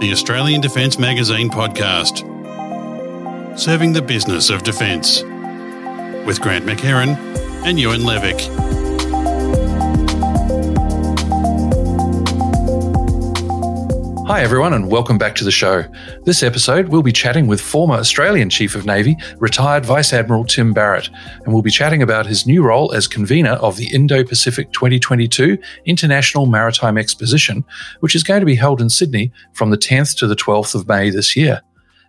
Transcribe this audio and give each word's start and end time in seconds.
the 0.00 0.12
Australian 0.12 0.62
Defence 0.62 0.98
Magazine 0.98 1.50
podcast. 1.50 2.26
Serving 3.58 3.92
the 3.92 4.00
business 4.00 4.48
of 4.48 4.62
defence. 4.62 5.22
With 6.24 6.40
Grant 6.40 6.64
McHerron 6.64 7.16
and 7.66 7.78
Ewan 7.78 8.00
Levick. 8.00 8.69
Hi, 14.30 14.42
everyone, 14.42 14.74
and 14.74 14.88
welcome 14.88 15.18
back 15.18 15.34
to 15.34 15.44
the 15.44 15.50
show. 15.50 15.84
This 16.22 16.44
episode, 16.44 16.86
we'll 16.86 17.02
be 17.02 17.10
chatting 17.10 17.48
with 17.48 17.60
former 17.60 17.96
Australian 17.96 18.48
Chief 18.48 18.76
of 18.76 18.86
Navy, 18.86 19.16
retired 19.38 19.84
Vice 19.84 20.12
Admiral 20.12 20.44
Tim 20.44 20.72
Barrett, 20.72 21.10
and 21.44 21.52
we'll 21.52 21.64
be 21.64 21.70
chatting 21.72 22.00
about 22.00 22.26
his 22.26 22.46
new 22.46 22.62
role 22.62 22.92
as 22.92 23.08
convener 23.08 23.54
of 23.54 23.76
the 23.76 23.92
Indo 23.92 24.22
Pacific 24.22 24.70
2022 24.70 25.58
International 25.84 26.46
Maritime 26.46 26.96
Exposition, 26.96 27.64
which 27.98 28.14
is 28.14 28.22
going 28.22 28.38
to 28.38 28.46
be 28.46 28.54
held 28.54 28.80
in 28.80 28.88
Sydney 28.88 29.32
from 29.52 29.70
the 29.70 29.76
10th 29.76 30.16
to 30.18 30.28
the 30.28 30.36
12th 30.36 30.76
of 30.76 30.86
May 30.86 31.10
this 31.10 31.34
year. 31.34 31.60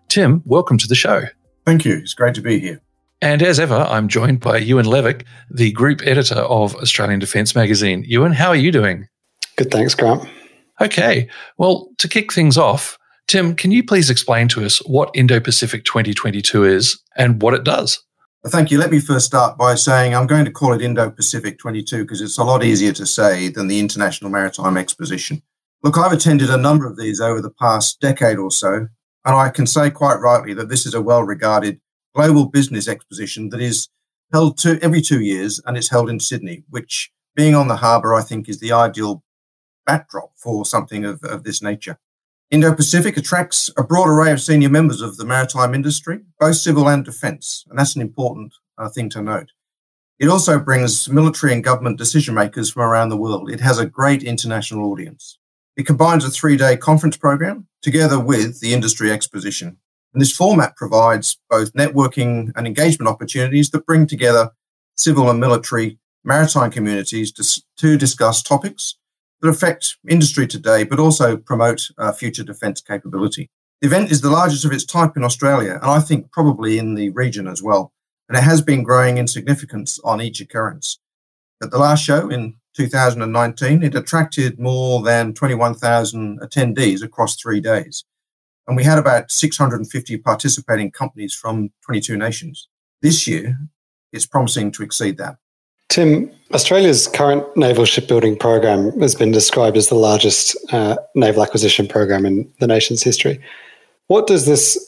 Tim, 0.07 0.43
welcome 0.45 0.77
to 0.77 0.87
the 0.87 0.93
show. 0.93 1.23
Thank 1.65 1.85
you. 1.85 1.97
It's 1.97 2.13
great 2.13 2.35
to 2.35 2.41
be 2.41 2.59
here. 2.59 2.81
And 3.23 3.41
as 3.41 3.59
ever, 3.59 3.77
I'm 3.77 4.07
joined 4.07 4.41
by 4.41 4.59
Ewan 4.59 4.85
Levick, 4.85 5.25
the 5.49 5.71
group 5.71 6.03
editor 6.05 6.41
of 6.41 6.75
Australian 6.75 7.19
Defence 7.19 7.55
Magazine. 7.55 8.03
Ewan, 8.05 8.33
how 8.33 8.49
are 8.49 8.55
you 8.55 8.71
doing? 8.71 9.07
Good, 9.57 9.71
thanks, 9.71 9.95
Grant. 9.95 10.29
Okay. 10.81 11.29
Well, 11.57 11.89
to 11.99 12.07
kick 12.07 12.33
things 12.33 12.57
off, 12.57 12.97
Tim, 13.27 13.55
can 13.55 13.69
you 13.69 13.83
please 13.83 14.09
explain 14.09 14.47
to 14.49 14.65
us 14.65 14.79
what 14.79 15.11
Indo 15.13 15.39
Pacific 15.39 15.85
2022 15.85 16.63
is 16.65 16.99
and 17.15 17.39
what 17.41 17.53
it 17.53 17.63
does? 17.63 18.03
Thank 18.47 18.71
you. 18.71 18.79
Let 18.79 18.89
me 18.89 18.99
first 18.99 19.27
start 19.27 19.55
by 19.59 19.75
saying 19.75 20.15
I'm 20.15 20.25
going 20.25 20.45
to 20.45 20.51
call 20.51 20.73
it 20.73 20.81
Indo 20.81 21.11
Pacific 21.11 21.59
22 21.59 22.03
because 22.03 22.19
it's 22.19 22.39
a 22.39 22.43
lot 22.43 22.63
easier 22.63 22.91
to 22.93 23.05
say 23.05 23.49
than 23.49 23.67
the 23.67 23.79
International 23.79 24.31
Maritime 24.31 24.75
Exposition. 24.75 25.43
Look, 25.83 25.97
I've 25.97 26.11
attended 26.11 26.49
a 26.49 26.57
number 26.57 26.87
of 26.87 26.97
these 26.97 27.21
over 27.21 27.41
the 27.41 27.51
past 27.51 28.01
decade 28.01 28.39
or 28.39 28.49
so, 28.49 28.87
and 29.25 29.35
I 29.35 29.49
can 29.49 29.67
say 29.67 29.91
quite 29.91 30.15
rightly 30.15 30.55
that 30.55 30.69
this 30.69 30.87
is 30.87 30.95
a 30.95 31.01
well 31.01 31.21
regarded 31.21 31.79
global 32.15 32.47
business 32.47 32.87
exposition 32.87 33.49
that 33.49 33.61
is 33.61 33.87
held 34.33 34.57
to 34.59 34.79
every 34.81 35.01
two 35.01 35.21
years 35.21 35.61
and 35.67 35.77
it's 35.77 35.89
held 35.89 36.09
in 36.09 36.19
Sydney, 36.19 36.63
which 36.69 37.11
being 37.35 37.53
on 37.53 37.67
the 37.67 37.75
harbour, 37.75 38.15
I 38.15 38.23
think 38.23 38.49
is 38.49 38.59
the 38.59 38.71
ideal 38.71 39.23
backdrop 39.91 40.31
for 40.37 40.65
something 40.65 41.03
of, 41.03 41.21
of 41.23 41.43
this 41.43 41.61
nature. 41.61 41.97
Indo 42.49 42.73
Pacific 42.73 43.17
attracts 43.17 43.69
a 43.77 43.83
broad 43.83 44.07
array 44.07 44.31
of 44.31 44.41
senior 44.41 44.69
members 44.69 45.01
of 45.01 45.17
the 45.17 45.25
maritime 45.25 45.73
industry, 45.73 46.21
both 46.39 46.55
civil 46.55 46.87
and 46.87 47.03
defence, 47.03 47.65
and 47.69 47.77
that's 47.77 47.95
an 47.97 48.01
important 48.01 48.53
uh, 48.77 48.87
thing 48.87 49.09
to 49.09 49.21
note. 49.21 49.49
It 50.17 50.29
also 50.29 50.59
brings 50.59 51.09
military 51.09 51.51
and 51.51 51.63
government 51.63 51.97
decision 51.97 52.35
makers 52.35 52.71
from 52.71 52.83
around 52.83 53.09
the 53.09 53.17
world. 53.17 53.51
It 53.51 53.59
has 53.59 53.79
a 53.79 53.85
great 53.85 54.23
international 54.23 54.89
audience. 54.91 55.37
It 55.75 55.85
combines 55.87 56.23
a 56.23 56.29
three 56.29 56.55
day 56.55 56.77
conference 56.77 57.17
program 57.17 57.67
together 57.81 58.19
with 58.19 58.61
the 58.61 58.73
industry 58.73 59.11
exposition. 59.11 59.77
And 60.13 60.21
this 60.21 60.35
format 60.35 60.77
provides 60.77 61.37
both 61.49 61.73
networking 61.73 62.51
and 62.55 62.65
engagement 62.65 63.09
opportunities 63.09 63.71
that 63.71 63.85
bring 63.85 64.07
together 64.07 64.51
civil 64.95 65.29
and 65.29 65.39
military 65.39 65.99
maritime 66.23 66.71
communities 66.71 67.31
to, 67.33 67.43
to 67.77 67.97
discuss 67.97 68.41
topics 68.41 68.95
that 69.41 69.49
affect 69.49 69.97
industry 70.07 70.47
today, 70.47 70.83
but 70.83 70.99
also 70.99 71.37
promote 71.37 71.89
uh, 71.97 72.11
future 72.11 72.43
defence 72.43 72.81
capability. 72.81 73.49
The 73.81 73.87
event 73.87 74.11
is 74.11 74.21
the 74.21 74.29
largest 74.29 74.63
of 74.63 74.71
its 74.71 74.85
type 74.85 75.17
in 75.17 75.23
Australia, 75.23 75.79
and 75.81 75.89
I 75.89 75.99
think 75.99 76.31
probably 76.31 76.77
in 76.77 76.93
the 76.93 77.09
region 77.09 77.47
as 77.47 77.63
well. 77.63 77.91
And 78.29 78.37
it 78.37 78.43
has 78.43 78.61
been 78.61 78.83
growing 78.83 79.17
in 79.17 79.27
significance 79.27 79.99
on 80.03 80.21
each 80.21 80.39
occurrence. 80.39 80.99
At 81.61 81.71
the 81.71 81.79
last 81.79 82.03
show 82.03 82.29
in 82.29 82.55
2019, 82.75 83.83
it 83.83 83.95
attracted 83.95 84.59
more 84.59 85.01
than 85.01 85.33
21,000 85.33 86.39
attendees 86.39 87.03
across 87.03 87.35
three 87.35 87.59
days. 87.59 88.05
And 88.67 88.77
we 88.77 88.83
had 88.83 88.97
about 88.97 89.31
650 89.31 90.17
participating 90.17 90.91
companies 90.91 91.33
from 91.33 91.71
22 91.85 92.17
nations. 92.17 92.69
This 93.01 93.27
year, 93.27 93.57
it's 94.13 94.25
promising 94.25 94.71
to 94.73 94.83
exceed 94.83 95.17
that. 95.17 95.37
Tim, 95.91 96.31
Australia's 96.53 97.07
current 97.07 97.45
naval 97.57 97.83
shipbuilding 97.83 98.37
program 98.37 98.97
has 99.01 99.13
been 99.13 99.31
described 99.31 99.75
as 99.75 99.89
the 99.89 99.95
largest 99.95 100.55
uh, 100.71 100.95
naval 101.15 101.43
acquisition 101.43 101.85
program 101.85 102.25
in 102.25 102.49
the 102.61 102.67
nation's 102.67 103.03
history. 103.03 103.41
What 104.07 104.25
does 104.25 104.45
this 104.45 104.79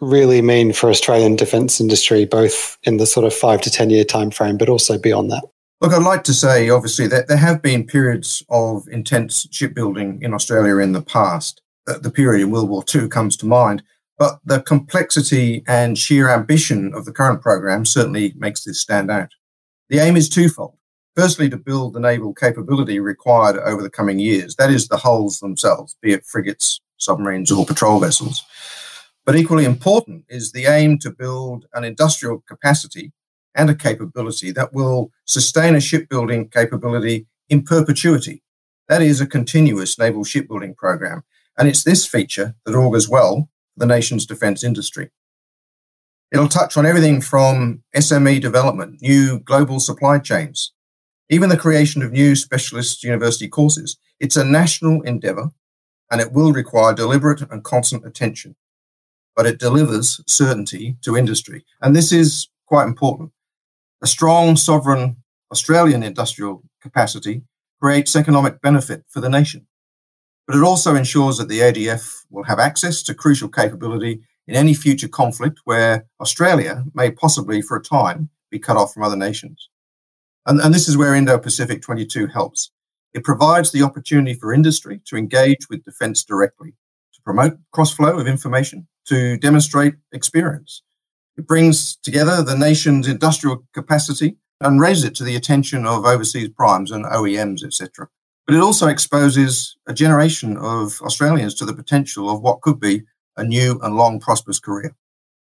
really 0.00 0.42
mean 0.42 0.74
for 0.74 0.90
Australian 0.90 1.36
defence 1.36 1.80
industry, 1.80 2.26
both 2.26 2.76
in 2.82 2.98
the 2.98 3.06
sort 3.06 3.24
of 3.24 3.32
five 3.32 3.62
to 3.62 3.70
ten 3.70 3.88
year 3.88 4.04
timeframe, 4.04 4.58
but 4.58 4.68
also 4.68 4.98
beyond 4.98 5.30
that? 5.30 5.42
Look, 5.80 5.94
I'd 5.94 6.02
like 6.02 6.24
to 6.24 6.34
say, 6.34 6.68
obviously, 6.68 7.06
that 7.06 7.26
there 7.26 7.38
have 7.38 7.62
been 7.62 7.86
periods 7.86 8.42
of 8.50 8.86
intense 8.88 9.48
shipbuilding 9.50 10.20
in 10.20 10.34
Australia 10.34 10.76
in 10.76 10.92
the 10.92 11.00
past. 11.00 11.62
The 11.86 12.10
period 12.10 12.42
in 12.42 12.50
World 12.50 12.68
War 12.68 12.84
II 12.94 13.08
comes 13.08 13.34
to 13.38 13.46
mind, 13.46 13.82
but 14.18 14.40
the 14.44 14.60
complexity 14.60 15.64
and 15.66 15.96
sheer 15.96 16.28
ambition 16.28 16.92
of 16.92 17.06
the 17.06 17.12
current 17.12 17.40
program 17.40 17.86
certainly 17.86 18.34
makes 18.36 18.64
this 18.64 18.78
stand 18.78 19.10
out. 19.10 19.30
The 19.90 19.98
aim 19.98 20.16
is 20.16 20.28
twofold. 20.28 20.76
Firstly, 21.16 21.50
to 21.50 21.56
build 21.56 21.94
the 21.94 22.00
naval 22.00 22.32
capability 22.32 23.00
required 23.00 23.56
over 23.58 23.82
the 23.82 23.90
coming 23.90 24.20
years, 24.20 24.54
that 24.54 24.70
is, 24.70 24.86
the 24.86 24.98
hulls 24.98 25.40
themselves, 25.40 25.96
be 26.00 26.12
it 26.12 26.24
frigates, 26.24 26.80
submarines, 26.96 27.50
or 27.50 27.66
patrol 27.66 27.98
vessels. 27.98 28.44
But 29.26 29.34
equally 29.34 29.64
important 29.64 30.26
is 30.28 30.52
the 30.52 30.66
aim 30.66 31.00
to 31.00 31.10
build 31.10 31.66
an 31.74 31.82
industrial 31.82 32.44
capacity 32.46 33.10
and 33.56 33.68
a 33.68 33.74
capability 33.74 34.52
that 34.52 34.72
will 34.72 35.10
sustain 35.24 35.74
a 35.74 35.80
shipbuilding 35.80 36.50
capability 36.50 37.26
in 37.48 37.64
perpetuity. 37.64 38.44
That 38.88 39.02
is 39.02 39.20
a 39.20 39.26
continuous 39.26 39.98
naval 39.98 40.22
shipbuilding 40.22 40.76
program. 40.76 41.24
And 41.58 41.66
it's 41.68 41.82
this 41.82 42.06
feature 42.06 42.54
that 42.64 42.76
augurs 42.76 43.08
well 43.08 43.50
for 43.74 43.80
the 43.80 43.86
nation's 43.86 44.24
defence 44.24 44.62
industry. 44.62 45.10
It'll 46.32 46.48
touch 46.48 46.76
on 46.76 46.86
everything 46.86 47.20
from 47.20 47.82
SME 47.94 48.40
development, 48.40 49.02
new 49.02 49.40
global 49.40 49.80
supply 49.80 50.18
chains, 50.18 50.72
even 51.28 51.48
the 51.48 51.56
creation 51.56 52.02
of 52.02 52.12
new 52.12 52.36
specialist 52.36 53.02
university 53.02 53.48
courses. 53.48 53.96
It's 54.20 54.36
a 54.36 54.44
national 54.44 55.02
endeavour 55.02 55.50
and 56.10 56.20
it 56.20 56.32
will 56.32 56.52
require 56.52 56.94
deliberate 56.94 57.42
and 57.50 57.64
constant 57.64 58.06
attention, 58.06 58.54
but 59.34 59.46
it 59.46 59.58
delivers 59.58 60.20
certainty 60.26 60.96
to 61.02 61.16
industry. 61.16 61.64
And 61.80 61.96
this 61.96 62.12
is 62.12 62.48
quite 62.66 62.86
important. 62.86 63.32
A 64.02 64.06
strong, 64.06 64.56
sovereign 64.56 65.16
Australian 65.50 66.02
industrial 66.02 66.62
capacity 66.80 67.42
creates 67.80 68.14
economic 68.14 68.60
benefit 68.60 69.04
for 69.08 69.20
the 69.20 69.28
nation, 69.28 69.66
but 70.46 70.56
it 70.56 70.62
also 70.62 70.94
ensures 70.94 71.38
that 71.38 71.48
the 71.48 71.60
ADF 71.60 72.24
will 72.30 72.44
have 72.44 72.60
access 72.60 73.02
to 73.02 73.14
crucial 73.14 73.48
capability 73.48 74.20
in 74.50 74.56
any 74.56 74.74
future 74.74 75.06
conflict 75.06 75.60
where 75.62 76.06
Australia 76.20 76.84
may 76.92 77.08
possibly, 77.08 77.62
for 77.62 77.76
a 77.76 77.82
time, 77.82 78.28
be 78.50 78.58
cut 78.58 78.76
off 78.76 78.92
from 78.92 79.04
other 79.04 79.16
nations. 79.16 79.68
And, 80.44 80.60
and 80.60 80.74
this 80.74 80.88
is 80.88 80.96
where 80.96 81.14
Indo 81.14 81.38
Pacific 81.38 81.80
22 81.82 82.26
helps. 82.26 82.72
It 83.14 83.22
provides 83.22 83.70
the 83.70 83.82
opportunity 83.82 84.34
for 84.34 84.52
industry 84.52 85.02
to 85.06 85.16
engage 85.16 85.68
with 85.70 85.84
defence 85.84 86.24
directly, 86.24 86.74
to 87.14 87.22
promote 87.22 87.58
cross 87.70 87.94
flow 87.94 88.18
of 88.18 88.26
information, 88.26 88.88
to 89.06 89.38
demonstrate 89.38 89.94
experience. 90.12 90.82
It 91.36 91.46
brings 91.46 91.96
together 92.02 92.42
the 92.42 92.58
nation's 92.58 93.06
industrial 93.06 93.64
capacity 93.72 94.36
and 94.60 94.80
raises 94.80 95.04
it 95.04 95.14
to 95.16 95.24
the 95.24 95.36
attention 95.36 95.86
of 95.86 96.04
overseas 96.04 96.48
primes 96.48 96.90
and 96.90 97.04
OEMs, 97.04 97.62
etc. 97.62 98.08
But 98.48 98.56
it 98.56 98.60
also 98.60 98.88
exposes 98.88 99.76
a 99.86 99.94
generation 99.94 100.56
of 100.56 101.00
Australians 101.02 101.54
to 101.54 101.64
the 101.64 101.72
potential 101.72 102.28
of 102.28 102.40
what 102.40 102.62
could 102.62 102.80
be 102.80 103.04
a 103.40 103.44
new 103.44 103.80
and 103.82 103.96
long 103.96 104.20
prosperous 104.20 104.60
career. 104.60 104.94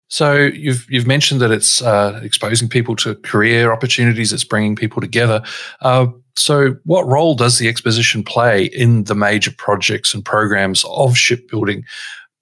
So 0.08 0.36
you've 0.36 0.86
you've 0.90 1.08
mentioned 1.08 1.40
that 1.42 1.52
it's 1.52 1.82
uh, 1.82 2.20
exposing 2.22 2.68
people 2.68 2.96
to 2.98 3.16
career 3.16 3.72
opportunities. 3.72 4.34
It's 4.34 4.44
bringing 4.44 4.76
people 4.76 5.02
together. 5.02 5.42
Uh, 5.82 6.08
so, 6.36 6.76
what 6.84 7.08
role 7.08 7.36
does 7.36 7.58
the 7.60 7.68
exposition 7.68 8.24
play 8.24 8.66
in 8.66 9.06
the 9.06 9.16
major 9.16 9.52
projects 9.52 10.14
and 10.14 10.24
programs 10.24 10.84
of 10.90 11.18
shipbuilding 11.18 11.86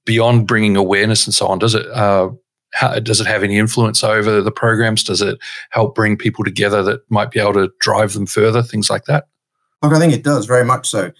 beyond 0.05 0.47
bringing 0.47 0.75
awareness 0.75 1.27
and 1.27 1.33
so 1.33 1.47
on? 1.47 1.59
Does 1.59 1.75
it 1.75 1.87
uh, 1.91 2.29
how, 2.73 2.99
does 2.99 3.21
it 3.21 3.27
have 3.27 3.43
any 3.43 3.57
influence 3.57 4.03
over 4.03 4.41
the 4.41 4.51
programs? 4.51 5.03
Does 5.03 5.21
it 5.21 5.39
help 5.71 5.95
bring 5.95 6.17
people 6.17 6.43
together 6.43 6.83
that 6.83 7.01
might 7.09 7.31
be 7.31 7.39
able 7.39 7.53
to 7.53 7.71
drive 7.79 8.13
them 8.13 8.25
further? 8.25 8.61
Things 8.61 8.89
like 8.89 9.05
that. 9.05 9.27
Look, 9.81 9.93
I 9.93 9.99
think 9.99 10.13
it 10.13 10.23
does 10.23 10.45
very 10.45 10.65
much 10.65 10.89
so. 10.89 11.11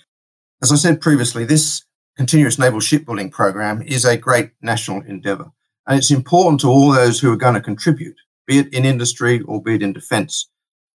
As 0.61 0.71
I 0.71 0.75
said 0.75 0.99
previously, 0.99 1.45
this 1.45 1.83
continuous 2.19 2.59
naval 2.59 2.81
shipbuilding 2.81 3.31
program 3.31 3.81
is 3.81 4.03
a 4.03 4.17
great 4.17 4.51
national 4.61 5.01
endeavour. 5.03 5.49
And 5.87 5.97
it's 5.97 6.11
important 6.11 6.59
to 6.59 6.67
all 6.67 6.91
those 6.91 7.17
who 7.17 7.31
are 7.31 7.37
going 7.37 7.53
to 7.53 7.61
contribute, 7.61 8.17
be 8.45 8.57
it 8.57 8.73
in 8.73 8.83
industry 8.83 9.39
or 9.43 9.63
be 9.63 9.75
it 9.75 9.81
in 9.81 9.93
defence, 9.93 10.49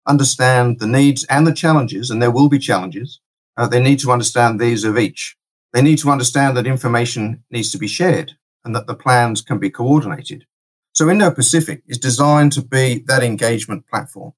understand 0.06 0.80
the 0.80 0.86
needs 0.86 1.24
and 1.30 1.46
the 1.46 1.54
challenges, 1.54 2.10
and 2.10 2.20
there 2.20 2.30
will 2.30 2.50
be 2.50 2.58
challenges. 2.58 3.20
Uh, 3.56 3.66
they 3.66 3.80
need 3.80 4.00
to 4.00 4.12
understand 4.12 4.60
these 4.60 4.84
of 4.84 4.98
each. 4.98 5.38
They 5.72 5.80
need 5.80 5.96
to 6.00 6.10
understand 6.10 6.58
that 6.58 6.66
information 6.66 7.42
needs 7.50 7.72
to 7.72 7.78
be 7.78 7.88
shared 7.88 8.32
and 8.62 8.76
that 8.76 8.86
the 8.86 8.94
plans 8.94 9.40
can 9.40 9.58
be 9.58 9.70
coordinated. 9.70 10.44
So 10.92 11.08
Indo 11.08 11.30
Pacific 11.30 11.84
is 11.86 11.96
designed 11.96 12.52
to 12.52 12.60
be 12.60 13.02
that 13.06 13.22
engagement 13.22 13.88
platform. 13.88 14.34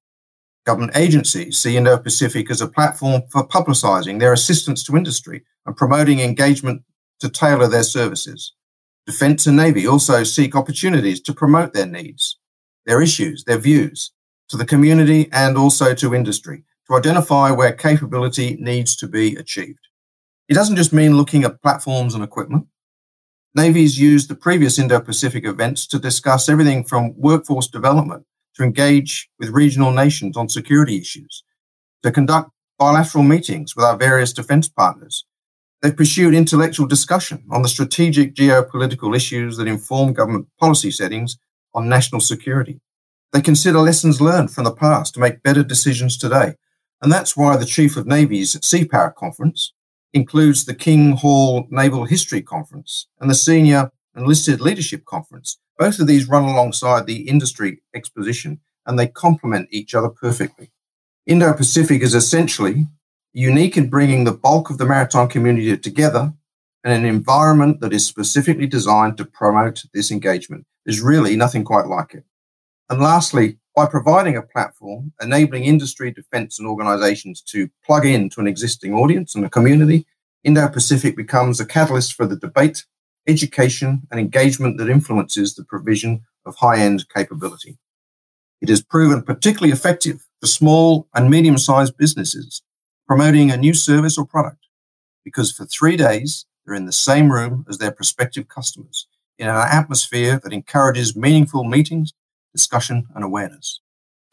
Government 0.65 0.95
agencies 0.95 1.57
see 1.57 1.75
Indo 1.75 1.97
Pacific 1.97 2.49
as 2.49 2.61
a 2.61 2.67
platform 2.69 3.23
for 3.29 3.45
publicising 3.45 4.21
their 4.21 4.31
assistance 4.31 4.85
to 4.85 4.95
industry 4.95 5.43
and 5.67 5.77
promoting 5.77 6.19
engagement 6.19 6.81
to 7.19 7.29
tailor 7.29 7.67
their 7.67 7.83
services. 7.83 8.53
Defence 9.05 9.45
and 9.45 9.57
Navy 9.57 9.85
also 9.85 10.23
seek 10.23 10.55
opportunities 10.55 11.21
to 11.21 11.33
promote 11.33 11.73
their 11.73 11.85
needs, 11.85 12.39
their 12.85 13.01
issues, 13.01 13.43
their 13.43 13.57
views 13.57 14.11
to 14.49 14.57
the 14.57 14.65
community 14.65 15.29
and 15.31 15.57
also 15.57 15.93
to 15.93 16.15
industry 16.15 16.63
to 16.87 16.95
identify 16.95 17.51
where 17.51 17.73
capability 17.73 18.57
needs 18.59 18.95
to 18.95 19.07
be 19.07 19.35
achieved. 19.35 19.87
It 20.47 20.53
doesn't 20.53 20.77
just 20.77 20.93
mean 20.93 21.17
looking 21.17 21.43
at 21.43 21.61
platforms 21.61 22.15
and 22.15 22.23
equipment. 22.23 22.67
Navy's 23.53 23.99
used 23.99 24.29
the 24.29 24.35
previous 24.35 24.79
Indo 24.79 25.01
Pacific 25.01 25.45
events 25.45 25.85
to 25.87 25.99
discuss 25.99 26.47
everything 26.47 26.83
from 26.85 27.13
workforce 27.19 27.67
development 27.67 28.25
to 28.55 28.63
engage 28.63 29.29
with 29.39 29.49
regional 29.49 29.91
nations 29.91 30.37
on 30.37 30.47
security 30.47 30.97
issues, 30.97 31.43
to 32.03 32.11
conduct 32.11 32.51
bilateral 32.79 33.23
meetings 33.23 33.75
with 33.75 33.83
our 33.83 33.97
various 33.97 34.31
defence 34.31 34.69
partners, 34.69 35.25
They've 35.81 35.95
pursued 35.95 36.33
intellectual 36.33 36.87
discussion 36.87 37.45
on 37.51 37.61
the 37.61 37.69
strategic 37.69 38.33
geopolitical 38.33 39.15
issues 39.15 39.57
that 39.57 39.67
inform 39.67 40.13
government 40.13 40.47
policy 40.59 40.89
settings 40.89 41.37
on 41.73 41.87
national 41.87 42.21
security. 42.21 42.81
They 43.31 43.41
consider 43.41 43.79
lessons 43.79 44.19
learned 44.19 44.51
from 44.51 44.63
the 44.63 44.71
past 44.71 45.13
to 45.13 45.19
make 45.19 45.43
better 45.43 45.63
decisions 45.63 46.17
today. 46.17 46.55
And 47.01 47.11
that's 47.11 47.37
why 47.37 47.57
the 47.57 47.65
Chief 47.65 47.95
of 47.95 48.07
Navy's 48.07 48.57
Sea 48.65 48.85
Power 48.85 49.11
Conference 49.11 49.73
includes 50.13 50.65
the 50.65 50.73
King 50.73 51.11
Hall 51.11 51.67
Naval 51.69 52.05
History 52.05 52.41
Conference 52.41 53.07
and 53.19 53.29
the 53.29 53.35
Senior 53.35 53.91
Enlisted 54.15 54.59
Leadership 54.59 55.05
Conference. 55.05 55.59
Both 55.77 55.99
of 55.99 56.07
these 56.07 56.27
run 56.27 56.43
alongside 56.45 57.05
the 57.05 57.27
industry 57.29 57.83
exposition 57.93 58.61
and 58.87 58.97
they 58.97 59.07
complement 59.07 59.69
each 59.71 59.93
other 59.93 60.09
perfectly. 60.09 60.71
Indo 61.27 61.53
Pacific 61.53 62.01
is 62.01 62.15
essentially 62.15 62.87
unique 63.37 63.77
in 63.77 63.87
bringing 63.87 64.23
the 64.23 64.31
bulk 64.31 64.71
of 64.71 64.79
the 64.79 64.85
maritime 64.85 65.27
community 65.27 65.77
together 65.77 66.33
in 66.83 66.91
an 66.91 67.05
environment 67.05 67.81
that 67.81 67.93
is 67.93 68.03
specifically 68.03 68.65
designed 68.65 69.15
to 69.15 69.23
promote 69.23 69.83
this 69.93 70.09
engagement. 70.09 70.65
There's 70.85 71.01
really 71.01 71.35
nothing 71.35 71.63
quite 71.63 71.85
like 71.85 72.15
it. 72.15 72.23
And 72.89 72.99
lastly, 72.99 73.59
by 73.75 73.85
providing 73.85 74.35
a 74.35 74.41
platform 74.41 75.13
enabling 75.21 75.65
industry, 75.65 76.09
defence, 76.09 76.57
and 76.57 76.67
organisations 76.67 77.43
to 77.43 77.69
plug 77.85 78.07
into 78.07 78.39
an 78.39 78.47
existing 78.47 78.95
audience 78.95 79.35
and 79.35 79.45
a 79.45 79.51
community, 79.51 80.07
Indo 80.43 80.67
Pacific 80.67 81.15
becomes 81.15 81.59
a 81.59 81.65
catalyst 81.65 82.13
for 82.13 82.25
the 82.25 82.37
debate, 82.37 82.85
education, 83.27 84.07
and 84.09 84.19
engagement 84.19 84.79
that 84.79 84.89
influences 84.89 85.53
the 85.53 85.63
provision 85.63 86.23
of 86.43 86.55
high 86.55 86.79
end 86.79 87.05
capability. 87.13 87.77
It 88.61 88.69
has 88.69 88.81
proven 88.81 89.21
particularly 89.21 89.71
effective 89.71 90.25
for 90.41 90.47
small 90.47 91.07
and 91.13 91.29
medium 91.29 91.59
sized 91.59 91.97
businesses 91.97 92.63
promoting 93.07 93.51
a 93.51 93.57
new 93.57 93.73
service 93.73 94.17
or 94.17 94.25
product 94.25 94.67
because 95.23 95.51
for 95.51 95.65
three 95.65 95.97
days 95.97 96.45
they're 96.65 96.75
in 96.75 96.85
the 96.85 96.91
same 96.91 97.31
room 97.31 97.65
as 97.69 97.77
their 97.77 97.91
prospective 97.91 98.47
customers 98.47 99.07
in 99.37 99.47
an 99.47 99.55
atmosphere 99.55 100.39
that 100.43 100.53
encourages 100.53 101.15
meaningful 101.15 101.63
meetings, 101.63 102.13
discussion, 102.53 103.07
and 103.15 103.23
awareness. 103.23 103.79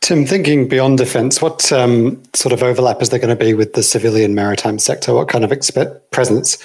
Tim, 0.00 0.26
thinking 0.26 0.68
beyond 0.68 0.98
defence, 0.98 1.40
what 1.40 1.72
um, 1.72 2.22
sort 2.34 2.52
of 2.52 2.62
overlap 2.62 3.00
is 3.00 3.08
there 3.08 3.18
going 3.18 3.36
to 3.36 3.44
be 3.44 3.54
with 3.54 3.72
the 3.72 3.82
civilian 3.82 4.34
maritime 4.34 4.78
sector? 4.78 5.14
What 5.14 5.28
kind 5.28 5.44
of 5.44 5.52
expect 5.52 6.10
presence 6.10 6.62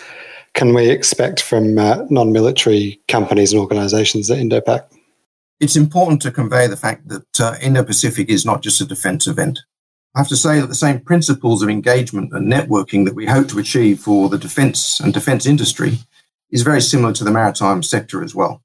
can 0.56 0.74
we 0.74 0.90
expect 0.90 1.42
from 1.42 1.78
uh, 1.78 2.06
non 2.10 2.32
military 2.32 3.00
companies 3.08 3.54
and 3.54 3.62
organisations 3.62 4.30
at 4.30 4.40
IndoPac? 4.40 4.84
It's 5.60 5.76
important 5.76 6.22
to 6.24 6.32
convey 6.32 6.68
the 6.68 6.78
fact 6.78 7.08
that 7.10 7.40
uh, 7.40 7.56
Indo 7.62 7.84
Pacific 7.84 8.30
is 8.30 8.46
not 8.46 8.62
just 8.62 8.82
a 8.82 8.86
defence 8.86 9.28
event. 9.28 9.60
I 10.16 10.20
have 10.20 10.28
to 10.30 10.36
say 10.36 10.60
that 10.60 10.68
the 10.68 10.76
same 10.76 11.02
principles 11.02 11.62
of 11.62 11.70
engagement 11.70 12.34
and 12.34 12.52
networking 12.52 13.06
that 13.06 13.16
we 13.16 13.28
hope 13.28 13.48
to 13.50 13.60
achieve 13.60 14.00
for 14.00 14.28
the 14.28 14.40
defence 14.40 15.00
and 15.00 15.14
defence 15.14 15.46
industry 15.46 16.00
is 16.50 16.64
very 16.64 16.82
similar 16.82 17.14
to 17.14 17.24
the 17.24 17.32
maritime 17.32 17.84
sector 17.84 18.24
as 18.24 18.34
well. 18.34 18.64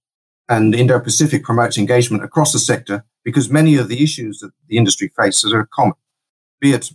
And 0.48 0.74
Indo 0.74 0.98
Pacific 1.00 1.44
promotes 1.44 1.76
engagement 1.76 2.24
across 2.24 2.52
the 2.52 2.58
sector 2.58 3.04
because 3.24 3.50
many 3.50 3.76
of 3.76 3.88
the 3.88 4.02
issues 4.02 4.38
that 4.38 4.52
the 4.68 4.78
industry 4.78 5.12
faces 5.16 5.52
are 5.52 5.68
common, 5.72 5.96
be 6.60 6.72
it 6.72 6.92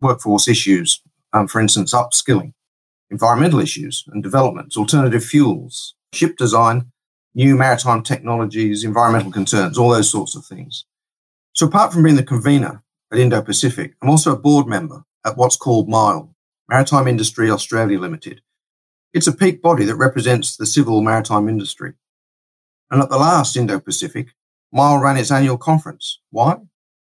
workforce 0.00 0.46
issues, 0.46 1.02
um, 1.32 1.48
for 1.48 1.60
instance, 1.60 1.92
upskilling, 1.92 2.54
environmental 3.10 3.58
issues 3.58 4.04
and 4.08 4.22
developments, 4.22 4.76
alternative 4.76 5.24
fuels, 5.24 5.94
ship 6.12 6.36
design, 6.36 6.92
new 7.34 7.56
maritime 7.56 8.02
technologies, 8.02 8.84
environmental 8.84 9.32
concerns, 9.32 9.76
all 9.76 9.90
those 9.90 10.10
sorts 10.10 10.36
of 10.36 10.44
things. 10.44 10.84
So 11.52 11.66
apart 11.66 11.92
from 11.92 12.04
being 12.04 12.16
the 12.16 12.22
convener, 12.22 12.82
at 13.12 13.18
Indo 13.18 13.42
Pacific. 13.42 13.94
I'm 14.02 14.10
also 14.10 14.32
a 14.32 14.38
board 14.38 14.66
member 14.66 15.04
at 15.24 15.36
what's 15.36 15.56
called 15.56 15.88
MIAL, 15.88 16.34
Maritime 16.68 17.08
Industry 17.08 17.50
Australia 17.50 17.98
Limited. 17.98 18.42
It's 19.12 19.26
a 19.26 19.32
peak 19.32 19.62
body 19.62 19.84
that 19.84 19.96
represents 19.96 20.56
the 20.56 20.66
civil 20.66 21.00
maritime 21.00 21.48
industry. 21.48 21.94
And 22.90 23.02
at 23.02 23.08
the 23.08 23.18
last 23.18 23.56
Indo 23.56 23.80
Pacific, 23.80 24.28
MIAL 24.72 25.02
ran 25.02 25.16
its 25.16 25.30
annual 25.30 25.58
conference. 25.58 26.20
Why? 26.30 26.56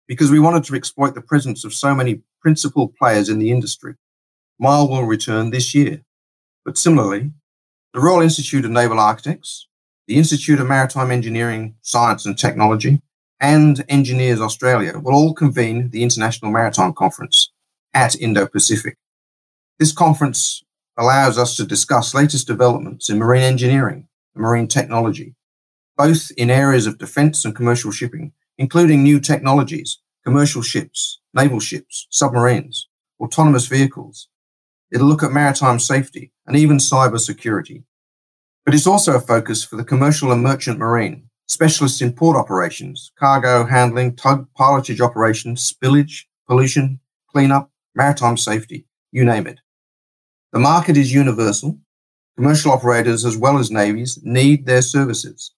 Because 0.07 0.29
we 0.29 0.39
wanted 0.39 0.65
to 0.65 0.75
exploit 0.75 1.15
the 1.15 1.21
presence 1.21 1.63
of 1.63 1.73
so 1.73 1.95
many 1.95 2.21
principal 2.41 2.94
players 2.99 3.29
in 3.29 3.39
the 3.39 3.51
industry. 3.51 3.95
MIAL 4.61 4.89
will 4.89 5.06
return 5.06 5.49
this 5.49 5.73
year. 5.73 6.03
But 6.65 6.77
similarly, 6.77 7.31
the 7.94 8.01
Royal 8.01 8.21
Institute 8.21 8.65
of 8.65 8.71
Naval 8.71 8.99
Architects, 8.99 9.67
the 10.07 10.15
Institute 10.15 10.59
of 10.59 10.67
Maritime 10.67 11.11
Engineering, 11.11 11.75
Science 11.81 12.25
and 12.25 12.38
Technology, 12.38 13.01
and 13.44 13.84
Engineers 13.90 14.40
Australia 14.40 14.98
will 14.98 15.13
all 15.13 15.34
convene 15.34 15.90
the 15.90 16.01
International 16.01 16.50
Maritime 16.50 16.94
Conference 16.94 17.51
at 17.94 18.16
Indo 18.16 18.48
Pacific. 18.48 18.98
This 19.78 19.92
conference 19.92 20.63
allows 20.98 21.38
us 21.38 21.57
to 21.57 21.66
discuss 21.66 22.13
latest 22.16 22.48
developments 22.48 23.10
in 23.10 23.19
marine 23.19 23.42
engineering 23.42 24.07
and 24.34 24.44
marine 24.44 24.69
technology, 24.69 25.36
both 25.98 26.31
in 26.38 26.50
areas 26.50 26.88
of 26.88 26.98
defence 26.98 27.44
and 27.44 27.54
commercial 27.54 27.92
shipping, 27.92 28.31
including 28.57 29.04
new 29.04 29.19
technologies, 29.19 30.00
commercial 30.24 30.62
ships, 30.62 31.19
naval 31.34 31.60
ships, 31.60 32.07
submarines, 32.10 32.88
autonomous 33.19 33.68
vehicles. 33.68 34.30
It'll 34.90 35.07
look 35.07 35.24
at 35.24 35.34
maritime 35.34 35.80
safety 35.80 36.31
and 36.48 36.56
even 36.56 36.78
cyber 36.78 37.19
security. 37.19 37.84
But 38.63 38.74
it's 38.74 38.88
also 38.88 39.18
a 39.18 39.19
focus 39.19 39.66
for 39.66 39.75
the 39.75 39.84
commercial 39.84 40.31
and 40.31 40.42
merchant 40.42 40.80
marine, 40.80 41.30
specialists 41.53 42.01
in 42.01 42.11
port 42.11 42.35
operations, 42.35 43.11
cargo 43.17 43.63
handling, 43.65 44.15
tug 44.15 44.47
pilotage 44.59 45.00
operations, 45.00 45.71
spillage, 45.71 46.25
pollution, 46.47 47.00
cleanup, 47.31 47.71
maritime 47.95 48.38
safety, 48.38 48.85
you 49.11 49.23
name 49.23 49.47
it. 49.47 49.59
The 50.51 50.59
market 50.59 50.97
is 50.97 51.13
universal. 51.13 51.79
Commercial 52.35 52.71
operators 52.71 53.23
as 53.25 53.37
well 53.37 53.59
as 53.59 53.69
navies 53.69 54.19
need 54.23 54.66
their 54.66 54.81
services. 54.81 55.51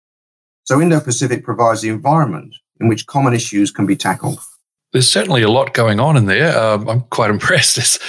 So 0.65 0.81
Indo 0.81 0.99
Pacific 0.99 1.43
provides 1.43 1.81
the 1.81 1.89
environment 1.89 2.53
in 2.81 2.89
which 2.89 3.07
common 3.07 3.33
issues 3.33 3.71
can 3.71 3.85
be 3.85 3.95
tackled. 3.95 4.39
There's 4.91 5.09
certainly 5.09 5.41
a 5.41 5.49
lot 5.49 5.73
going 5.73 5.99
on 5.99 6.17
in 6.17 6.25
there. 6.25 6.57
Um, 6.57 6.89
I'm 6.89 7.01
quite 7.01 7.29
impressed. 7.37 7.77
It's 7.77 7.99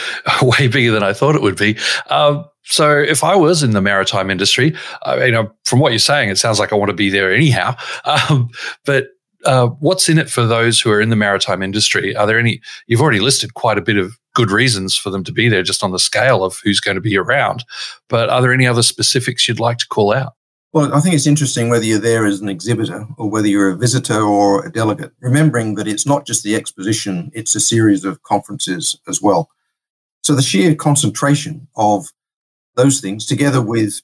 way 0.43 0.67
bigger 0.67 0.91
than 0.91 1.05
I 1.05 1.13
thought 1.13 1.37
it 1.37 1.43
would 1.43 1.57
be. 1.57 1.77
Um, 2.11 2.47
so 2.69 2.99
if 2.99 3.23
I 3.23 3.37
was 3.37 3.63
in 3.63 3.71
the 3.71 3.81
maritime 3.81 4.31
industry, 4.31 4.75
uh, 5.07 5.23
you 5.25 5.31
know, 5.31 5.51
from 5.65 5.79
what 5.79 5.93
you're 5.93 5.99
saying, 5.99 6.31
it 6.31 6.39
sounds 6.39 6.59
like 6.59 6.73
I 6.73 6.77
want 6.77 6.91
to 6.91 6.97
be 6.97 7.11
there 7.11 7.33
anyhow. 7.33 7.77
Um, 8.31 8.51
but 8.85 9.09
uh, 9.45 9.69
what's 9.81 10.09
in 10.09 10.19
it 10.19 10.31
for 10.31 10.47
those 10.47 10.81
who 10.81 10.91
are 10.91 11.01
in 11.01 11.11
the 11.11 11.17
maritime 11.17 11.63
industry? 11.63 12.15
Are 12.17 12.27
there 12.27 12.39
any? 12.39 12.61
You've 12.87 13.01
already 13.01 13.21
listed 13.21 13.55
quite 13.55 13.79
a 13.79 13.83
bit 13.83 13.97
of 13.97 14.17
good 14.35 14.51
reasons 14.51 14.97
for 14.97 15.11
them 15.11 15.25
to 15.25 15.33
be 15.33 15.49
there, 15.49 15.63
just 15.63 15.83
on 15.83 15.93
the 15.93 15.99
scale 15.99 16.45
of 16.45 16.59
who's 16.63 16.81
going 16.81 16.95
to 16.95 17.01
be 17.01 17.17
around. 17.17 17.65
But 18.09 18.29
are 18.29 18.41
there 18.41 18.53
any 18.53 18.67
other 18.67 18.83
specifics 18.83 19.47
you'd 19.47 19.61
like 19.61 19.79
to 19.79 19.87
call 19.89 20.13
out? 20.13 20.33
Well, 20.73 20.93
I 20.95 21.01
think 21.01 21.15
it's 21.15 21.27
interesting 21.27 21.69
whether 21.69 21.85
you're 21.85 21.99
there 21.99 22.27
as 22.27 22.41
an 22.41 22.49
exhibitor 22.49 23.07
or 23.17 23.31
whether 23.31 23.49
you're 23.49 23.71
a 23.71 23.77
visitor 23.77 24.21
or 24.21 24.67
a 24.67 24.73
delegate, 24.73 25.13
remembering 25.21 25.75
that 25.77 25.89
it's 25.89 26.07
not 26.07 26.27
just 26.27 26.43
the 26.43 26.55
exposition, 26.55 27.31
it's 27.33 27.55
a 27.55 27.61
series 27.61 28.05
of 28.05 28.23
conferences 28.23 28.99
as 29.09 29.23
well. 29.23 29.49
So 30.23 30.35
the 30.35 30.43
sheer 30.43 30.75
concentration 30.75 31.69
of 31.77 32.09
those 32.77 33.01
things 33.01 33.27
together 33.27 33.63
with 33.63 34.03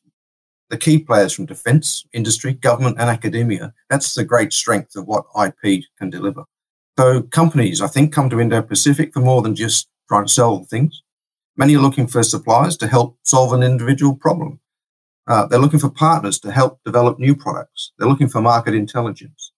the 0.71 0.79
key 0.79 0.99
players 0.99 1.35
from 1.35 1.47
defence, 1.47 2.05
industry, 2.12 2.55
government, 2.55 2.97
and 2.99 3.11
academia. 3.11 3.75
That's 3.91 4.14
the 4.14 4.25
great 4.25 4.52
strength 4.52 4.97
of 4.97 5.07
what 5.07 5.26
IP 5.37 5.85
can 5.99 6.09
deliver. 6.09 6.45
So 6.99 7.23
companies, 7.23 7.81
I 7.81 7.88
think, 7.88 8.12
come 8.12 8.31
to 8.31 8.41
Indo 8.41 8.62
Pacific 8.62 9.12
for 9.12 9.21
more 9.21 9.43
than 9.43 9.55
just 9.55 9.88
trying 10.09 10.26
to 10.26 10.33
sell 10.33 10.64
things. 10.64 11.02
Many 11.57 11.76
are 11.76 11.81
looking 11.81 12.07
for 12.07 12.23
suppliers 12.23 12.76
to 12.79 12.87
help 12.87 13.19
solve 13.23 13.52
an 13.52 13.62
individual 13.62 14.17
problem. 14.17 14.61
Uh, 15.26 15.47
they're 15.47 15.59
looking 15.59 15.79
for 15.79 15.91
partners 15.91 16.38
to 16.41 16.50
help 16.50 16.81
develop 16.85 17.19
new 17.19 17.37
products. 17.37 17.93
They're 17.99 18.09
looking 18.09 18.29
for 18.29 18.41
market 18.41 18.75
intelligence, 18.75 19.52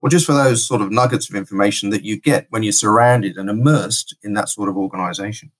or 0.00 0.08
just 0.08 0.24
for 0.24 0.32
those 0.32 0.66
sort 0.66 0.80
of 0.80 0.90
nuggets 0.90 1.28
of 1.28 1.34
information 1.34 1.90
that 1.90 2.04
you 2.04 2.18
get 2.18 2.46
when 2.50 2.62
you're 2.62 2.72
surrounded 2.72 3.36
and 3.36 3.50
immersed 3.50 4.16
in 4.22 4.34
that 4.34 4.48
sort 4.48 4.68
of 4.68 4.76
organization. 4.76 5.50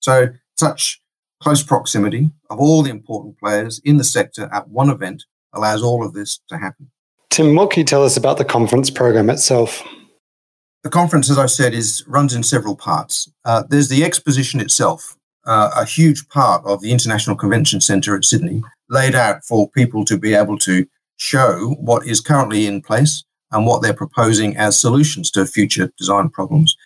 So, 0.00 0.28
such 0.56 1.00
Close 1.40 1.62
proximity 1.62 2.30
of 2.50 2.58
all 2.58 2.82
the 2.82 2.90
important 2.90 3.38
players 3.38 3.80
in 3.84 3.96
the 3.96 4.04
sector 4.04 4.48
at 4.52 4.68
one 4.68 4.90
event 4.90 5.24
allows 5.52 5.82
all 5.82 6.04
of 6.04 6.12
this 6.12 6.40
to 6.48 6.58
happen. 6.58 6.90
Tim, 7.30 7.54
what 7.54 7.70
can 7.70 7.80
you 7.80 7.84
tell 7.84 8.04
us 8.04 8.16
about 8.16 8.38
the 8.38 8.44
conference 8.44 8.90
program 8.90 9.30
itself? 9.30 9.82
The 10.82 10.90
conference, 10.90 11.30
as 11.30 11.38
I 11.38 11.46
said, 11.46 11.74
is 11.74 12.04
runs 12.06 12.34
in 12.34 12.42
several 12.42 12.76
parts. 12.76 13.30
Uh, 13.44 13.62
there's 13.68 13.88
the 13.88 14.04
exposition 14.04 14.60
itself, 14.60 15.16
uh, 15.46 15.70
a 15.76 15.84
huge 15.84 16.28
part 16.28 16.64
of 16.64 16.80
the 16.80 16.92
International 16.92 17.36
Convention 17.36 17.80
Centre 17.80 18.16
at 18.16 18.24
Sydney, 18.24 18.62
laid 18.88 19.14
out 19.14 19.44
for 19.44 19.70
people 19.70 20.04
to 20.04 20.18
be 20.18 20.34
able 20.34 20.58
to 20.58 20.86
show 21.16 21.76
what 21.80 22.06
is 22.06 22.20
currently 22.20 22.66
in 22.66 22.80
place 22.80 23.24
and 23.50 23.66
what 23.66 23.82
they're 23.82 23.94
proposing 23.94 24.56
as 24.56 24.80
solutions 24.80 25.30
to 25.32 25.46
future 25.46 25.92
design 25.98 26.28
problems. 26.28 26.76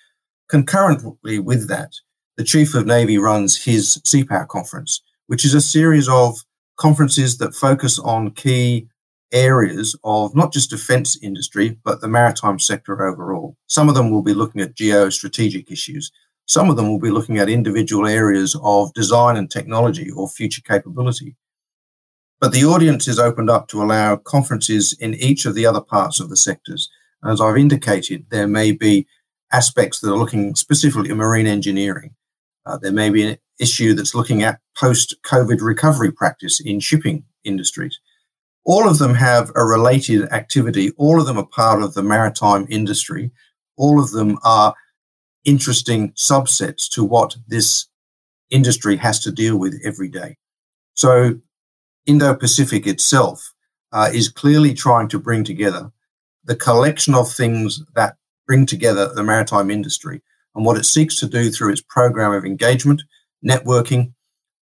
Concurrently 0.48 1.38
with 1.38 1.68
that, 1.68 1.92
the 2.36 2.44
Chief 2.44 2.74
of 2.74 2.86
Navy 2.86 3.18
runs 3.18 3.62
his 3.62 4.00
Sea 4.04 4.24
Power 4.24 4.46
conference, 4.46 5.02
which 5.26 5.44
is 5.44 5.54
a 5.54 5.60
series 5.60 6.08
of 6.08 6.36
conferences 6.76 7.38
that 7.38 7.54
focus 7.54 7.98
on 7.98 8.30
key 8.30 8.88
areas 9.32 9.96
of 10.04 10.34
not 10.34 10.52
just 10.52 10.70
defense 10.70 11.18
industry, 11.22 11.78
but 11.84 12.00
the 12.00 12.08
maritime 12.08 12.58
sector 12.58 13.06
overall. 13.06 13.56
Some 13.66 13.88
of 13.88 13.94
them 13.94 14.10
will 14.10 14.22
be 14.22 14.34
looking 14.34 14.60
at 14.60 14.74
geostrategic 14.74 15.70
issues. 15.70 16.10
Some 16.46 16.70
of 16.70 16.76
them 16.76 16.88
will 16.88 17.00
be 17.00 17.10
looking 17.10 17.38
at 17.38 17.48
individual 17.48 18.06
areas 18.06 18.56
of 18.62 18.92
design 18.94 19.36
and 19.36 19.50
technology 19.50 20.10
or 20.10 20.28
future 20.28 20.62
capability. 20.62 21.36
But 22.40 22.52
the 22.52 22.64
audience 22.64 23.08
is 23.08 23.18
opened 23.18 23.50
up 23.50 23.68
to 23.68 23.82
allow 23.82 24.16
conferences 24.16 24.92
in 24.94 25.14
each 25.14 25.46
of 25.46 25.54
the 25.54 25.64
other 25.64 25.80
parts 25.80 26.18
of 26.18 26.28
the 26.28 26.36
sectors. 26.36 26.90
As 27.24 27.40
I've 27.40 27.56
indicated, 27.56 28.26
there 28.30 28.48
may 28.48 28.72
be 28.72 29.06
aspects 29.52 30.00
that 30.00 30.10
are 30.10 30.18
looking 30.18 30.54
specifically 30.56 31.10
at 31.10 31.16
marine 31.16 31.46
engineering. 31.46 32.14
Uh, 32.64 32.78
there 32.78 32.92
may 32.92 33.10
be 33.10 33.24
an 33.24 33.36
issue 33.58 33.94
that's 33.94 34.14
looking 34.14 34.42
at 34.42 34.60
post 34.76 35.16
COVID 35.24 35.60
recovery 35.60 36.12
practice 36.12 36.60
in 36.60 36.80
shipping 36.80 37.24
industries. 37.44 37.98
All 38.64 38.88
of 38.88 38.98
them 38.98 39.14
have 39.14 39.50
a 39.56 39.64
related 39.64 40.30
activity. 40.32 40.92
All 40.96 41.20
of 41.20 41.26
them 41.26 41.38
are 41.38 41.46
part 41.46 41.82
of 41.82 41.94
the 41.94 42.02
maritime 42.02 42.66
industry. 42.68 43.32
All 43.76 44.00
of 44.00 44.12
them 44.12 44.38
are 44.44 44.74
interesting 45.44 46.12
subsets 46.12 46.88
to 46.90 47.02
what 47.02 47.36
this 47.48 47.86
industry 48.50 48.96
has 48.96 49.18
to 49.20 49.32
deal 49.32 49.56
with 49.56 49.80
every 49.84 50.08
day. 50.08 50.36
So 50.94 51.40
Indo 52.06 52.34
Pacific 52.34 52.86
itself 52.86 53.52
uh, 53.92 54.10
is 54.12 54.28
clearly 54.28 54.74
trying 54.74 55.08
to 55.08 55.18
bring 55.18 55.42
together 55.42 55.90
the 56.44 56.56
collection 56.56 57.14
of 57.14 57.32
things 57.32 57.82
that 57.94 58.16
bring 58.46 58.66
together 58.66 59.12
the 59.12 59.22
maritime 59.22 59.70
industry 59.70 60.22
and 60.54 60.64
what 60.64 60.76
it 60.76 60.84
seeks 60.84 61.16
to 61.16 61.26
do 61.26 61.50
through 61.50 61.72
its 61.72 61.82
program 61.82 62.32
of 62.32 62.44
engagement, 62.44 63.02
networking, 63.44 64.12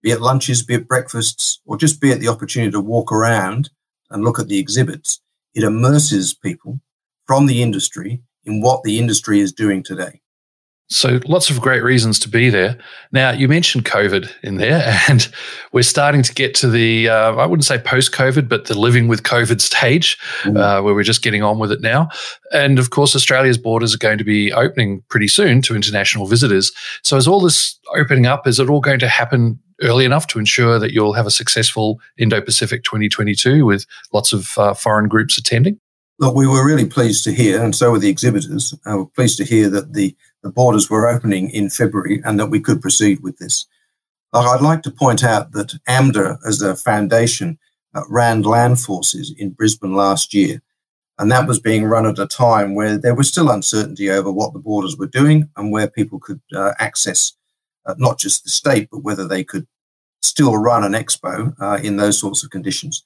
be 0.01 0.11
it 0.11 0.21
lunches, 0.21 0.63
be 0.63 0.75
it 0.75 0.87
breakfasts, 0.87 1.59
or 1.65 1.77
just 1.77 1.99
be 1.99 2.11
it 2.11 2.19
the 2.19 2.27
opportunity 2.27 2.71
to 2.71 2.79
walk 2.79 3.11
around 3.11 3.69
and 4.09 4.23
look 4.23 4.39
at 4.39 4.47
the 4.47 4.59
exhibits. 4.59 5.21
It 5.53 5.63
immerses 5.63 6.33
people 6.33 6.79
from 7.25 7.45
the 7.45 7.61
industry 7.61 8.21
in 8.45 8.61
what 8.61 8.83
the 8.83 8.97
industry 8.97 9.39
is 9.39 9.51
doing 9.51 9.83
today. 9.83 10.21
So 10.91 11.19
lots 11.27 11.51
of 11.51 11.61
great 11.61 11.83
reasons 11.83 12.17
to 12.19 12.29
be 12.29 12.49
there. 12.49 12.75
Now 13.11 13.31
you 13.31 13.47
mentioned 13.47 13.85
COVID 13.85 14.29
in 14.41 14.57
there, 14.57 14.99
and 15.09 15.29
we're 15.71 15.83
starting 15.83 16.23
to 16.23 16.33
get 16.33 16.55
to 16.55 16.69
the 16.69 17.09
uh, 17.09 17.35
I 17.35 17.45
wouldn't 17.45 17.65
say 17.65 17.77
post 17.77 18.11
COVID, 18.11 18.49
but 18.49 18.65
the 18.65 18.77
living 18.77 19.07
with 19.07 19.23
COVID 19.23 19.61
stage, 19.61 20.17
mm. 20.43 20.57
uh, 20.57 20.81
where 20.81 20.95
we're 20.95 21.03
just 21.03 21.21
getting 21.21 21.43
on 21.43 21.59
with 21.59 21.71
it 21.71 21.81
now. 21.81 22.09
And 22.51 22.79
of 22.79 22.89
course, 22.89 23.15
Australia's 23.15 23.57
borders 23.57 23.93
are 23.93 23.99
going 23.99 24.17
to 24.17 24.23
be 24.23 24.51
opening 24.51 25.03
pretty 25.09 25.27
soon 25.27 25.61
to 25.63 25.75
international 25.75 26.25
visitors. 26.25 26.71
So 27.03 27.17
is 27.17 27.27
all 27.27 27.41
this 27.41 27.79
opening 27.95 28.25
up? 28.25 28.47
Is 28.47 28.59
it 28.59 28.69
all 28.69 28.81
going 28.81 28.99
to 28.99 29.07
happen 29.07 29.59
early 29.81 30.05
enough 30.05 30.27
to 30.27 30.39
ensure 30.39 30.79
that 30.79 30.91
you'll 30.91 31.13
have 31.13 31.27
a 31.27 31.31
successful 31.31 31.99
Indo-Pacific 32.17 32.83
2022 32.83 33.65
with 33.65 33.85
lots 34.11 34.33
of 34.33 34.57
uh, 34.57 34.73
foreign 34.73 35.07
groups 35.07 35.37
attending? 35.37 35.79
Look, 36.19 36.35
we 36.35 36.47
were 36.47 36.65
really 36.65 36.85
pleased 36.85 37.23
to 37.23 37.33
hear, 37.33 37.63
and 37.63 37.73
so 37.73 37.91
were 37.91 37.99
the 37.99 38.09
exhibitors. 38.09 38.73
Uh, 38.85 38.97
we're 38.97 39.05
pleased 39.05 39.37
to 39.37 39.45
hear 39.45 39.69
that 39.69 39.93
the, 39.93 40.13
the 40.43 40.51
borders 40.51 40.89
were 40.89 41.07
opening 41.07 41.49
in 41.49 41.69
February 41.69 42.21
and 42.23 42.39
that 42.39 42.47
we 42.47 42.59
could 42.59 42.81
proceed 42.81 43.21
with 43.21 43.37
this. 43.37 43.65
I'd 44.31 44.61
like 44.61 44.83
to 44.83 44.91
point 44.91 45.23
out 45.23 45.51
that 45.53 45.79
AMDA, 45.87 46.37
as 46.47 46.61
a 46.61 46.75
foundation, 46.75 47.57
uh, 47.95 48.03
ran 48.09 48.43
land 48.43 48.79
forces 48.79 49.33
in 49.37 49.51
Brisbane 49.51 49.95
last 49.95 50.33
year. 50.33 50.61
And 51.17 51.31
that 51.31 51.47
was 51.47 51.59
being 51.59 51.83
run 51.85 52.05
at 52.05 52.19
a 52.19 52.27
time 52.27 52.75
where 52.75 52.97
there 52.97 53.15
was 53.15 53.27
still 53.27 53.49
uncertainty 53.49 54.09
over 54.09 54.31
what 54.31 54.53
the 54.53 54.59
borders 54.59 54.95
were 54.95 55.07
doing 55.07 55.49
and 55.57 55.71
where 55.71 55.89
people 55.89 56.19
could 56.19 56.39
uh, 56.55 56.73
access 56.79 57.33
uh, 57.85 57.95
not 57.97 58.19
just 58.19 58.43
the 58.43 58.49
state, 58.49 58.89
but 58.91 59.03
whether 59.03 59.27
they 59.27 59.43
could 59.43 59.67
still 60.21 60.55
run 60.55 60.83
an 60.83 60.93
expo 60.93 61.53
uh, 61.59 61.79
in 61.83 61.97
those 61.97 62.19
sorts 62.19 62.43
of 62.43 62.51
conditions. 62.51 63.03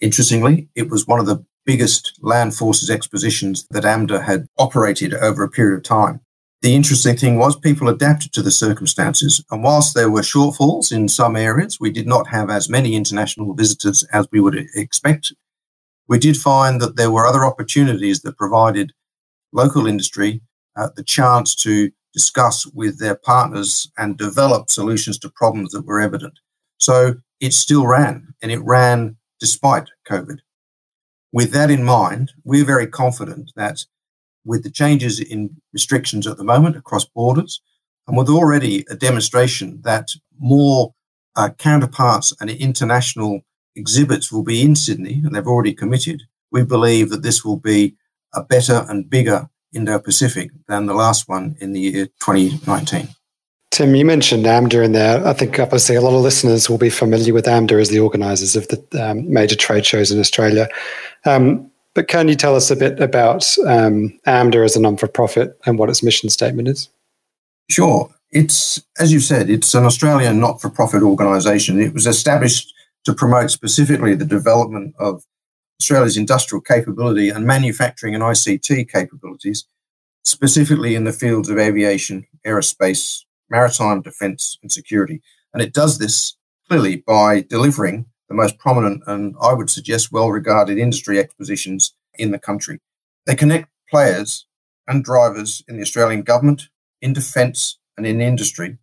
Interestingly, 0.00 0.68
it 0.74 0.88
was 0.88 1.06
one 1.06 1.20
of 1.20 1.26
the 1.26 1.44
biggest 1.66 2.18
land 2.22 2.54
forces 2.54 2.90
expositions 2.90 3.66
that 3.70 3.84
AMDA 3.84 4.24
had 4.24 4.46
operated 4.58 5.14
over 5.14 5.42
a 5.42 5.50
period 5.50 5.76
of 5.76 5.82
time. 5.82 6.20
The 6.62 6.74
interesting 6.74 7.16
thing 7.16 7.38
was 7.38 7.58
people 7.58 7.88
adapted 7.88 8.32
to 8.34 8.42
the 8.42 8.50
circumstances. 8.50 9.42
And 9.50 9.62
whilst 9.62 9.94
there 9.94 10.10
were 10.10 10.20
shortfalls 10.20 10.92
in 10.92 11.08
some 11.08 11.34
areas, 11.34 11.80
we 11.80 11.90
did 11.90 12.06
not 12.06 12.28
have 12.28 12.50
as 12.50 12.68
many 12.68 12.94
international 12.94 13.54
visitors 13.54 14.02
as 14.12 14.28
we 14.30 14.40
would 14.40 14.66
expect. 14.74 15.32
We 16.06 16.18
did 16.18 16.36
find 16.36 16.80
that 16.80 16.96
there 16.96 17.10
were 17.10 17.26
other 17.26 17.46
opportunities 17.46 18.20
that 18.22 18.36
provided 18.36 18.92
local 19.52 19.86
industry 19.86 20.42
uh, 20.76 20.88
the 20.96 21.04
chance 21.04 21.54
to 21.54 21.90
discuss 22.12 22.66
with 22.66 22.98
their 22.98 23.14
partners 23.14 23.90
and 23.96 24.18
develop 24.18 24.70
solutions 24.70 25.18
to 25.18 25.30
problems 25.30 25.72
that 25.72 25.86
were 25.86 26.00
evident. 26.00 26.38
So 26.78 27.14
it 27.40 27.54
still 27.54 27.86
ran 27.86 28.34
and 28.42 28.50
it 28.52 28.58
ran 28.58 29.16
despite 29.38 29.88
COVID. 30.08 30.38
With 31.32 31.52
that 31.52 31.70
in 31.70 31.84
mind, 31.84 32.32
we're 32.44 32.64
very 32.64 32.86
confident 32.86 33.52
that 33.56 33.86
with 34.44 34.62
the 34.62 34.70
changes 34.70 35.20
in 35.20 35.56
restrictions 35.72 36.26
at 36.26 36.36
the 36.36 36.44
moment 36.44 36.76
across 36.76 37.04
borders, 37.04 37.60
and 38.06 38.16
with 38.16 38.28
already 38.28 38.84
a 38.90 38.96
demonstration 38.96 39.80
that 39.82 40.10
more 40.38 40.94
uh, 41.36 41.50
counterparts 41.58 42.34
and 42.40 42.50
international 42.50 43.42
exhibits 43.76 44.32
will 44.32 44.42
be 44.42 44.62
in 44.62 44.74
Sydney, 44.74 45.22
and 45.24 45.34
they've 45.34 45.46
already 45.46 45.74
committed, 45.74 46.22
we 46.50 46.64
believe 46.64 47.10
that 47.10 47.22
this 47.22 47.44
will 47.44 47.56
be 47.56 47.96
a 48.34 48.42
better 48.42 48.84
and 48.88 49.08
bigger 49.08 49.48
Indo-Pacific 49.72 50.50
than 50.66 50.86
the 50.86 50.94
last 50.94 51.28
one 51.28 51.56
in 51.60 51.72
the 51.72 51.80
year 51.80 52.06
2019. 52.20 53.08
Tim, 53.70 53.94
you 53.94 54.04
mentioned 54.04 54.46
AMDA 54.46 54.84
in 54.84 54.92
there. 54.92 55.24
I 55.24 55.32
think 55.32 55.60
obviously 55.60 55.94
a 55.94 56.00
lot 56.00 56.16
of 56.16 56.22
listeners 56.22 56.68
will 56.68 56.78
be 56.78 56.90
familiar 56.90 57.32
with 57.32 57.46
AMDA 57.46 57.80
as 57.80 57.88
the 57.88 58.00
organisers 58.00 58.56
of 58.56 58.66
the 58.68 58.82
um, 59.00 59.32
major 59.32 59.54
trade 59.54 59.86
shows 59.86 60.10
in 60.10 60.18
Australia. 60.18 60.68
Um, 61.24 61.69
but 61.94 62.08
can 62.08 62.28
you 62.28 62.34
tell 62.34 62.54
us 62.54 62.70
a 62.70 62.76
bit 62.76 63.00
about 63.00 63.44
um, 63.66 64.18
AMDA 64.26 64.64
as 64.64 64.76
a 64.76 64.80
non-for-profit 64.80 65.58
and 65.66 65.78
what 65.78 65.90
its 65.90 66.02
mission 66.02 66.28
statement 66.30 66.68
is? 66.68 66.88
Sure. 67.68 68.08
It's, 68.30 68.82
as 68.98 69.12
you 69.12 69.20
said, 69.20 69.50
it's 69.50 69.74
an 69.74 69.84
Australian 69.84 70.40
not-for-profit 70.40 71.02
organisation. 71.02 71.80
It 71.80 71.92
was 71.92 72.06
established 72.06 72.72
to 73.04 73.12
promote 73.12 73.50
specifically 73.50 74.14
the 74.14 74.24
development 74.24 74.94
of 74.98 75.24
Australia's 75.80 76.16
industrial 76.16 76.60
capability 76.60 77.30
and 77.30 77.46
manufacturing 77.46 78.14
and 78.14 78.22
ICT 78.22 78.88
capabilities, 78.90 79.64
specifically 80.24 80.94
in 80.94 81.04
the 81.04 81.12
fields 81.12 81.48
of 81.48 81.58
aviation, 81.58 82.26
aerospace, 82.46 83.24
maritime 83.48 84.02
defence 84.02 84.58
and 84.62 84.70
security. 84.70 85.22
And 85.52 85.62
it 85.62 85.72
does 85.72 85.98
this 85.98 86.36
clearly 86.68 86.96
by 86.96 87.40
delivering 87.40 88.06
the 88.30 88.36
most 88.36 88.58
prominent 88.58 89.02
and 89.06 89.34
I 89.42 89.52
would 89.52 89.68
suggest 89.68 90.12
well 90.12 90.30
regarded 90.30 90.78
industry 90.78 91.18
expositions 91.18 91.94
in 92.14 92.30
the 92.30 92.38
country. 92.38 92.78
They 93.26 93.34
connect 93.34 93.68
players 93.90 94.46
and 94.86 95.04
drivers 95.04 95.62
in 95.68 95.76
the 95.76 95.82
Australian 95.82 96.22
government, 96.22 96.68
in 97.02 97.12
defence, 97.12 97.78
and 97.96 98.06
in 98.06 98.20
industry 98.20 98.78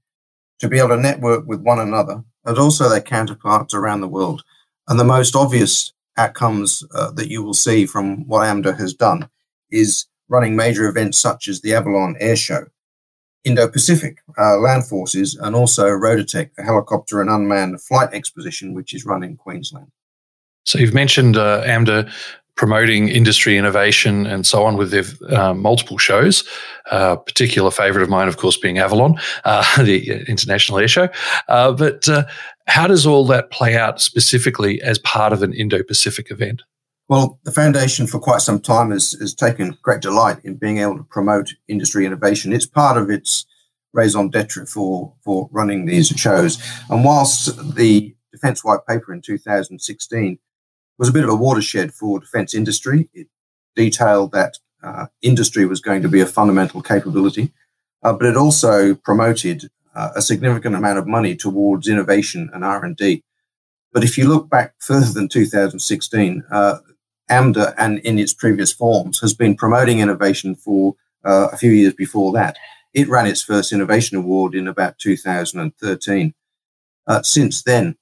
to 0.60 0.68
be 0.68 0.80
able 0.80 0.90
to 0.90 0.98
network 0.98 1.48
with 1.48 1.62
one 1.62 1.80
another, 1.80 2.24
and 2.44 2.58
also 2.58 2.90
their 2.90 3.02
counterparts 3.02 3.74
around 3.74 4.02
the 4.02 4.08
world. 4.08 4.44
And 4.88 5.00
the 5.00 5.06
most 5.06 5.36
obvious 5.36 5.94
outcomes 6.18 6.84
uh, 6.94 7.12
that 7.12 7.30
you 7.30 7.42
will 7.42 7.54
see 7.54 7.86
from 7.86 8.28
what 8.28 8.42
AMDA 8.42 8.78
has 8.78 8.94
done 8.94 9.30
is 9.72 10.08
running 10.28 10.56
major 10.56 10.88
events 10.90 11.20
such 11.20 11.48
as 11.48 11.62
the 11.62 11.74
Avalon 11.74 12.18
Air 12.20 12.36
Show, 12.36 12.66
Indo 13.44 13.68
Pacific 13.68 14.20
uh, 14.38 14.58
Land 14.58 14.86
Forces, 14.86 15.36
and 15.36 15.56
also 15.56 15.88
Rotortech, 15.88 16.50
a 16.58 16.64
helicopter 16.64 17.22
and 17.22 17.30
unmanned 17.30 17.82
flight 17.82 18.10
exposition, 18.14 18.74
which 18.74 18.94
is 18.94 19.06
run 19.06 19.24
in 19.24 19.38
Queensland. 19.38 19.88
So 20.66 20.80
you've 20.80 20.94
mentioned 20.94 21.38
uh, 21.38 21.64
AMDA 21.64 22.12
promoting 22.58 23.08
industry 23.08 23.56
innovation 23.56 24.26
and 24.26 24.46
so 24.46 24.66
on 24.66 24.76
with 24.76 24.92
their 24.92 25.04
uh, 25.30 25.54
multiple 25.54 25.98
shows. 25.98 26.44
Uh, 26.92 27.16
particular 27.16 27.72
favourite 27.72 28.04
of 28.04 28.10
mine, 28.10 28.28
of 28.28 28.38
course, 28.38 28.58
being 28.58 28.80
Avalon, 28.80 29.16
uh, 29.46 29.64
the 29.84 30.26
International 30.28 30.80
Air 30.80 30.88
Show. 30.88 31.08
Uh, 31.48 31.72
but 31.72 32.10
uh, 32.10 32.26
how 32.66 32.88
does 32.88 33.06
all 33.06 33.26
that 33.28 33.52
play 33.52 33.78
out 33.78 34.02
specifically 34.02 34.82
as 34.82 35.00
part 35.00 35.32
of 35.32 35.44
an 35.44 35.54
Indo-Pacific 35.54 36.32
event? 36.32 36.64
Well, 37.10 37.40
the 37.44 37.52
foundation 37.52 38.06
for 38.06 38.20
quite 38.20 38.42
some 38.42 38.60
time 38.60 38.92
has, 38.92 39.14
has 39.14 39.34
taken 39.34 39.78
great 39.82 40.02
delight 40.02 40.40
in 40.44 40.56
being 40.56 40.80
able 40.80 40.98
to 40.98 41.04
promote 41.04 41.54
industry 41.68 42.06
innovation. 42.06 42.52
It's 42.52 42.66
part 42.66 42.98
of 42.98 43.10
its 43.10 43.46
raison 43.94 44.30
d'etre 44.30 44.66
for, 44.66 45.14
for 45.24 45.50
running 45.52 45.86
these 45.86 46.08
shows. 46.10 46.62
And 46.90 47.06
whilst 47.06 47.76
the 47.76 48.14
Defence 48.32 48.64
White 48.64 48.86
Paper 48.88 49.14
in 49.14 49.22
2016 49.22 50.38
was 50.98 51.10
a 51.10 51.14
bit 51.14 51.24
of 51.24 51.30
a 51.30 51.36
watershed 51.36 51.94
for 51.94 52.20
defence 52.20 52.54
industry. 52.54 53.10
It 53.14 53.28
detailed 53.76 54.32
that 54.32 54.58
uh, 54.84 55.08
industry 55.22 55.66
was 55.66 55.80
going 55.80 56.02
to 56.02 56.10
be 56.10 56.22
a 56.22 56.26
fundamental 56.26 56.82
capability, 56.82 57.54
uh, 58.04 58.14
but 58.14 58.28
it 58.28 58.38
also 58.38 58.96
promoted 58.96 59.70
uh, 59.96 60.12
a 60.16 60.22
significant 60.22 60.76
amount 60.76 61.00
of 61.00 61.08
money 61.08 61.36
towards 61.36 61.88
innovation 61.88 62.50
and 62.54 62.64
R 62.64 62.84
and 62.86 62.96
D. 62.96 63.24
But 63.92 64.04
if 64.04 64.18
you 64.18 64.28
look 64.28 64.50
back 64.50 64.76
further 64.80 65.12
than 65.12 65.30
2016, 65.30 66.44
uh, 66.52 66.78
AMDA 67.30 67.74
and 67.78 68.00
in 68.00 68.20
its 68.20 68.34
previous 68.34 68.72
forms 68.72 69.20
has 69.20 69.34
been 69.34 69.56
promoting 69.56 70.00
innovation 70.00 70.56
for 70.56 70.96
uh, 71.26 71.50
a 71.52 71.58
few 71.58 71.72
years 71.72 71.94
before 71.94 72.32
that. 72.34 72.58
It 72.94 73.10
ran 73.10 73.28
its 73.28 73.44
first 73.44 73.72
innovation 73.72 74.18
award 74.18 74.56
in 74.56 74.68
about 74.68 74.98
2013. 75.00 76.34
Uh, 77.06 77.22
since 77.22 77.64
then, 77.64 77.98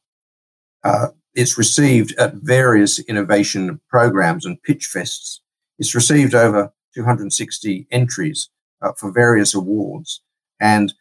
uh, 0.83 1.07
it's 1.33 1.57
received 1.57 2.13
at 2.17 2.35
various 2.35 2.99
innovation 2.99 3.81
programs 3.89 4.45
and 4.45 4.61
pitch 4.63 4.87
fests. 4.87 5.39
It's 5.79 5.95
received 5.95 6.33
over 6.33 6.71
260 6.93 7.87
entries 7.91 8.49
uh, 8.81 8.93
for 8.93 9.11
various 9.11 9.53
awards, 9.53 10.21
and 10.61 10.93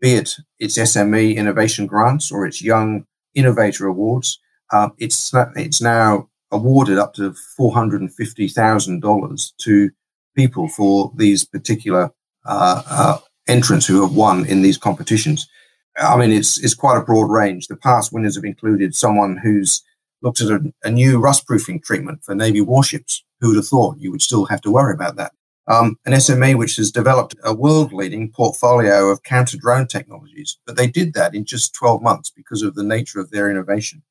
be 0.00 0.14
it 0.14 0.36
its 0.58 0.78
SME 0.78 1.36
innovation 1.36 1.86
grants 1.86 2.32
or 2.32 2.46
its 2.46 2.62
Young 2.62 3.06
Innovator 3.34 3.86
Awards, 3.86 4.40
uh, 4.72 4.90
it's 4.98 5.32
it's 5.54 5.80
now 5.80 6.28
awarded 6.50 6.98
up 6.98 7.14
to 7.14 7.34
four 7.56 7.72
hundred 7.72 8.00
and 8.00 8.14
fifty 8.14 8.48
thousand 8.48 9.00
dollars 9.00 9.52
to 9.58 9.90
people 10.34 10.68
for 10.68 11.12
these 11.16 11.44
particular 11.44 12.10
uh, 12.46 12.82
uh, 12.88 13.18
entrants 13.48 13.86
who 13.86 14.00
have 14.02 14.14
won 14.14 14.46
in 14.46 14.62
these 14.62 14.78
competitions. 14.78 15.48
I 15.96 16.16
mean, 16.16 16.30
it's 16.30 16.58
it's 16.62 16.74
quite 16.74 16.96
a 16.96 17.04
broad 17.04 17.30
range. 17.30 17.66
The 17.66 17.76
past 17.76 18.12
winners 18.12 18.36
have 18.36 18.44
included 18.44 18.94
someone 18.94 19.36
who's 19.36 19.82
looked 20.22 20.40
at 20.40 20.50
a, 20.50 20.72
a 20.84 20.90
new 20.90 21.18
rust 21.18 21.46
proofing 21.46 21.80
treatment 21.80 22.24
for 22.24 22.34
Navy 22.34 22.60
warships. 22.60 23.24
Who 23.40 23.48
would 23.48 23.56
have 23.56 23.68
thought 23.68 23.98
you 23.98 24.10
would 24.10 24.22
still 24.22 24.46
have 24.46 24.60
to 24.62 24.70
worry 24.70 24.94
about 24.94 25.16
that? 25.16 25.32
Um, 25.68 25.98
an 26.06 26.14
SME 26.14 26.56
which 26.56 26.76
has 26.76 26.90
developed 26.90 27.36
a 27.44 27.54
world 27.54 27.92
leading 27.92 28.32
portfolio 28.32 29.08
of 29.08 29.22
counter 29.22 29.58
drone 29.58 29.86
technologies. 29.86 30.58
But 30.66 30.76
they 30.76 30.86
did 30.86 31.12
that 31.12 31.34
in 31.34 31.44
just 31.44 31.74
12 31.74 32.02
months 32.02 32.30
because 32.30 32.62
of 32.62 32.74
the 32.74 32.82
nature 32.82 33.20
of 33.20 33.30
their 33.30 33.50
innovation. 33.50 34.02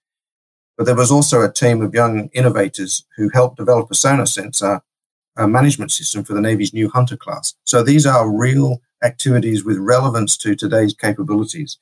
But 0.78 0.86
there 0.86 0.96
was 0.96 1.12
also 1.12 1.42
a 1.42 1.52
team 1.52 1.82
of 1.82 1.94
young 1.94 2.30
innovators 2.34 3.04
who 3.16 3.30
helped 3.30 3.58
develop 3.58 3.90
a 3.90 3.96
sonar 3.96 4.28
sensor 4.28 4.82
a 5.38 5.48
management 5.48 5.92
system 5.92 6.24
for 6.24 6.34
the 6.34 6.42
Navy's 6.42 6.74
new 6.74 6.90
Hunter 6.90 7.16
class. 7.16 7.54
So 7.66 7.84
these 7.84 8.06
are 8.06 8.30
real 8.30 8.82
activities 9.04 9.64
with 9.64 9.78
relevance 9.78 10.36
to 10.38 10.56
today's 10.56 10.94
capabilities. 10.94 11.78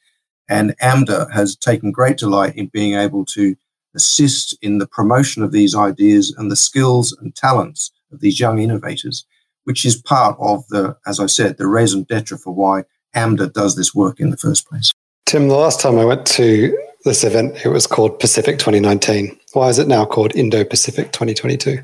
And 0.48 0.78
AMDA 0.80 1.32
has 1.32 1.56
taken 1.56 1.92
great 1.92 2.18
delight 2.18 2.56
in 2.56 2.68
being 2.68 2.96
able 2.96 3.26
to 3.28 3.56
assist 3.96 4.58
in 4.62 4.78
the 4.78 4.88
promotion 4.88 5.42
of 5.42 5.52
these 5.52 5.74
ideas 5.74 6.34
and 6.38 6.52
the 6.52 6.56
skills 6.56 7.14
and 7.14 7.34
talents 7.34 7.92
of 8.12 8.20
these 8.20 8.40
young 8.40 8.60
innovators, 8.60 9.26
which 9.64 9.86
is 9.86 9.96
part 9.96 10.36
of 10.40 10.68
the, 10.68 10.98
as 11.08 11.20
I 11.20 11.26
said, 11.26 11.58
the 11.58 11.68
raison 11.68 12.04
d'etre 12.04 12.38
for 12.38 12.54
why 12.54 12.84
AMDA 13.16 13.54
does 13.54 13.76
this 13.76 13.96
work 13.96 14.20
in 14.20 14.30
the 14.30 14.38
first 14.38 14.68
place. 14.68 14.92
Tim, 15.26 15.48
the 15.48 15.56
last 15.56 15.80
time 15.80 15.98
I 15.98 16.06
went 16.06 16.26
to 16.28 16.78
this 17.06 17.24
event, 17.24 17.64
it 17.64 17.70
was 17.70 17.86
called 17.88 18.20
Pacific 18.20 18.58
2019. 18.58 19.40
Why 19.54 19.70
is 19.70 19.80
it 19.80 19.88
now 19.88 20.06
called 20.06 20.36
Indo 20.36 20.66
Pacific 20.66 21.12
2022? 21.12 21.80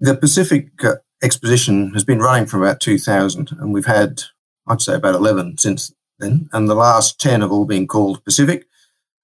The 0.00 0.16
Pacific 0.16 0.70
uh, 0.82 0.96
Exposition 1.22 1.92
has 1.92 2.04
been 2.04 2.18
running 2.18 2.46
from 2.46 2.62
about 2.62 2.80
2000, 2.80 3.52
and 3.52 3.72
we've 3.72 3.86
had, 3.86 4.22
I'd 4.66 4.82
say, 4.82 4.94
about 4.94 5.14
11 5.14 5.58
since 5.58 5.94
then. 6.18 6.48
And 6.52 6.68
the 6.68 6.74
last 6.74 7.20
10 7.20 7.42
have 7.42 7.52
all 7.52 7.66
been 7.66 7.86
called 7.86 8.24
Pacific. 8.24 8.66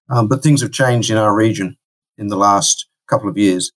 Um, 0.09 0.27
but 0.27 0.43
things 0.43 0.61
have 0.61 0.71
changed 0.71 1.09
in 1.09 1.17
our 1.17 1.35
region 1.35 1.77
in 2.17 2.27
the 2.27 2.37
last 2.37 2.87
couple 3.07 3.29
of 3.29 3.37
years. 3.37 3.71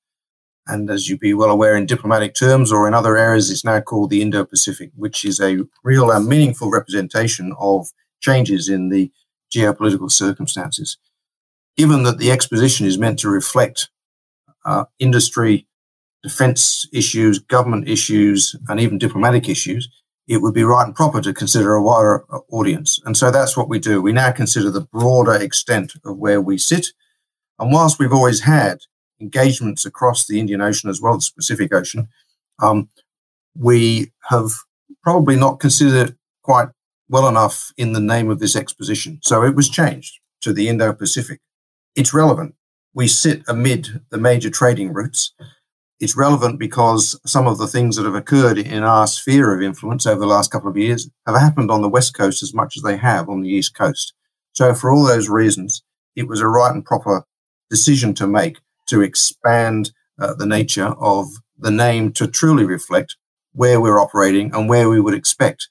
And 0.68 0.90
as 0.90 1.10
you'd 1.10 1.20
be 1.20 1.34
well 1.34 1.52
aware, 1.52 1.76
in 1.76 1.86
diplomatic 1.86 2.36
terms 2.36 2.72
or 2.72 2.88
in 2.88 2.94
other 2.94 3.18
areas, 3.18 3.50
it's 3.50 3.66
now 3.66 3.80
called 3.80 4.10
the 4.10 4.22
Indo 4.22 4.46
Pacific, 4.46 4.92
which 4.96 5.26
is 5.26 5.40
a 5.40 5.60
real 5.84 6.12
and 6.12 6.28
meaningful 6.28 6.70
representation 6.70 7.54
of 7.60 7.88
changes 8.20 8.70
in 8.70 8.90
the 8.90 9.12
geopolitical 9.52 10.12
circumstances. 10.12 10.98
Given 11.78 12.04
that 12.04 12.18
the 12.18 12.32
exposition 12.32 12.86
is 12.86 12.98
meant 12.98 13.20
to 13.20 13.30
reflect 13.30 13.90
uh, 14.64 14.86
industry, 15.00 15.68
defense 16.24 16.88
issues, 16.94 17.40
government 17.40 17.88
issues, 17.88 18.56
and 18.68 18.80
even 18.80 18.98
diplomatic 18.98 19.50
issues, 19.50 19.90
it 20.28 20.42
would 20.42 20.54
be 20.54 20.64
right 20.64 20.86
and 20.86 20.96
proper 20.96 21.22
to 21.22 21.34
consider 21.34 21.74
a 21.74 21.84
wider 21.84 22.26
uh, 22.34 22.40
audience. 22.50 23.00
And 23.06 23.16
so 23.16 23.30
that's 23.30 23.56
what 23.56 23.70
we 23.70 23.80
do. 23.80 24.02
We 24.02 24.12
now 24.12 24.32
consider 24.32 24.72
the 24.72 24.82
broader 24.82 25.36
extent 25.36 25.94
of 26.04 26.18
where 26.18 26.42
we 26.42 26.58
sit. 26.58 26.88
And 27.60 27.72
whilst 27.72 28.00
we've 28.00 28.14
always 28.14 28.42
had 28.42 28.80
engagements 29.22 29.86
across 29.86 30.26
the 30.26 30.40
Indian 30.40 30.62
Ocean 30.62 30.90
as 30.90 31.02
well 31.02 31.16
as 31.16 31.30
the 31.30 31.36
Pacific 31.36 31.74
Ocean, 31.74 32.08
um, 32.60 32.90
we 33.56 34.12
have 34.30 34.50
probably 35.04 35.36
not 35.36 35.60
considered 35.60 36.10
it 36.10 36.16
quite 36.42 36.70
well 37.08 37.28
enough 37.28 37.72
in 37.78 37.94
the 37.94 38.00
name 38.00 38.30
of 38.30 38.40
this 38.40 38.56
exposition. 38.56 39.20
So 39.22 39.44
it 39.44 39.56
was 39.56 39.70
changed 39.70 40.20
to 40.42 40.54
the 40.54 40.68
Indo 40.68 40.92
Pacific. 40.94 41.40
It's 41.96 42.14
relevant. 42.14 42.56
We 42.94 43.08
sit 43.08 43.44
amid 43.48 44.02
the 44.10 44.18
major 44.18 44.50
trading 44.50 44.92
routes. 44.92 45.32
It's 46.00 46.18
relevant 46.18 46.60
because 46.60 47.18
some 47.26 47.48
of 47.48 47.58
the 47.58 47.68
things 47.68 47.96
that 47.96 48.06
have 48.06 48.16
occurred 48.16 48.58
in 48.58 48.84
our 48.84 49.08
sphere 49.08 49.56
of 49.56 49.62
influence 49.62 50.06
over 50.06 50.20
the 50.20 50.28
last 50.28 50.52
couple 50.52 50.70
of 50.70 50.76
years 50.76 51.10
have 51.26 51.40
happened 51.40 51.72
on 51.72 51.82
the 51.82 51.90
West 51.90 52.14
Coast 52.14 52.44
as 52.44 52.54
much 52.54 52.76
as 52.76 52.84
they 52.84 52.98
have 52.98 53.30
on 53.30 53.42
the 53.42 53.50
East 53.50 53.76
Coast. 53.76 54.14
So, 54.52 54.74
for 54.74 54.92
all 54.92 55.06
those 55.06 55.30
reasons, 55.30 55.84
it 56.18 56.28
was 56.28 56.42
a 56.42 56.48
right 56.48 56.74
and 56.74 56.84
proper 56.84 57.24
decision 57.70 58.14
to 58.16 58.28
make 58.28 58.58
to 58.88 59.02
expand 59.02 59.92
uh, 60.20 60.34
the 60.34 60.46
nature 60.46 60.94
of 61.00 61.28
the 61.58 61.72
name 61.72 62.12
to 62.14 62.28
truly 62.28 62.66
reflect 62.66 63.16
where 63.54 63.80
we're 63.80 64.02
operating 64.02 64.54
and 64.54 64.68
where 64.68 64.90
we 64.90 65.00
would 65.00 65.14
expect 65.14 65.70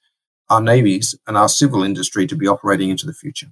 our 0.48 0.62
navies 0.62 1.14
and 1.26 1.36
our 1.36 1.50
civil 1.50 1.82
industry 1.82 2.26
to 2.26 2.36
be 2.36 2.48
operating 2.48 2.88
into 2.88 3.06
the 3.06 3.12
future. 3.12 3.48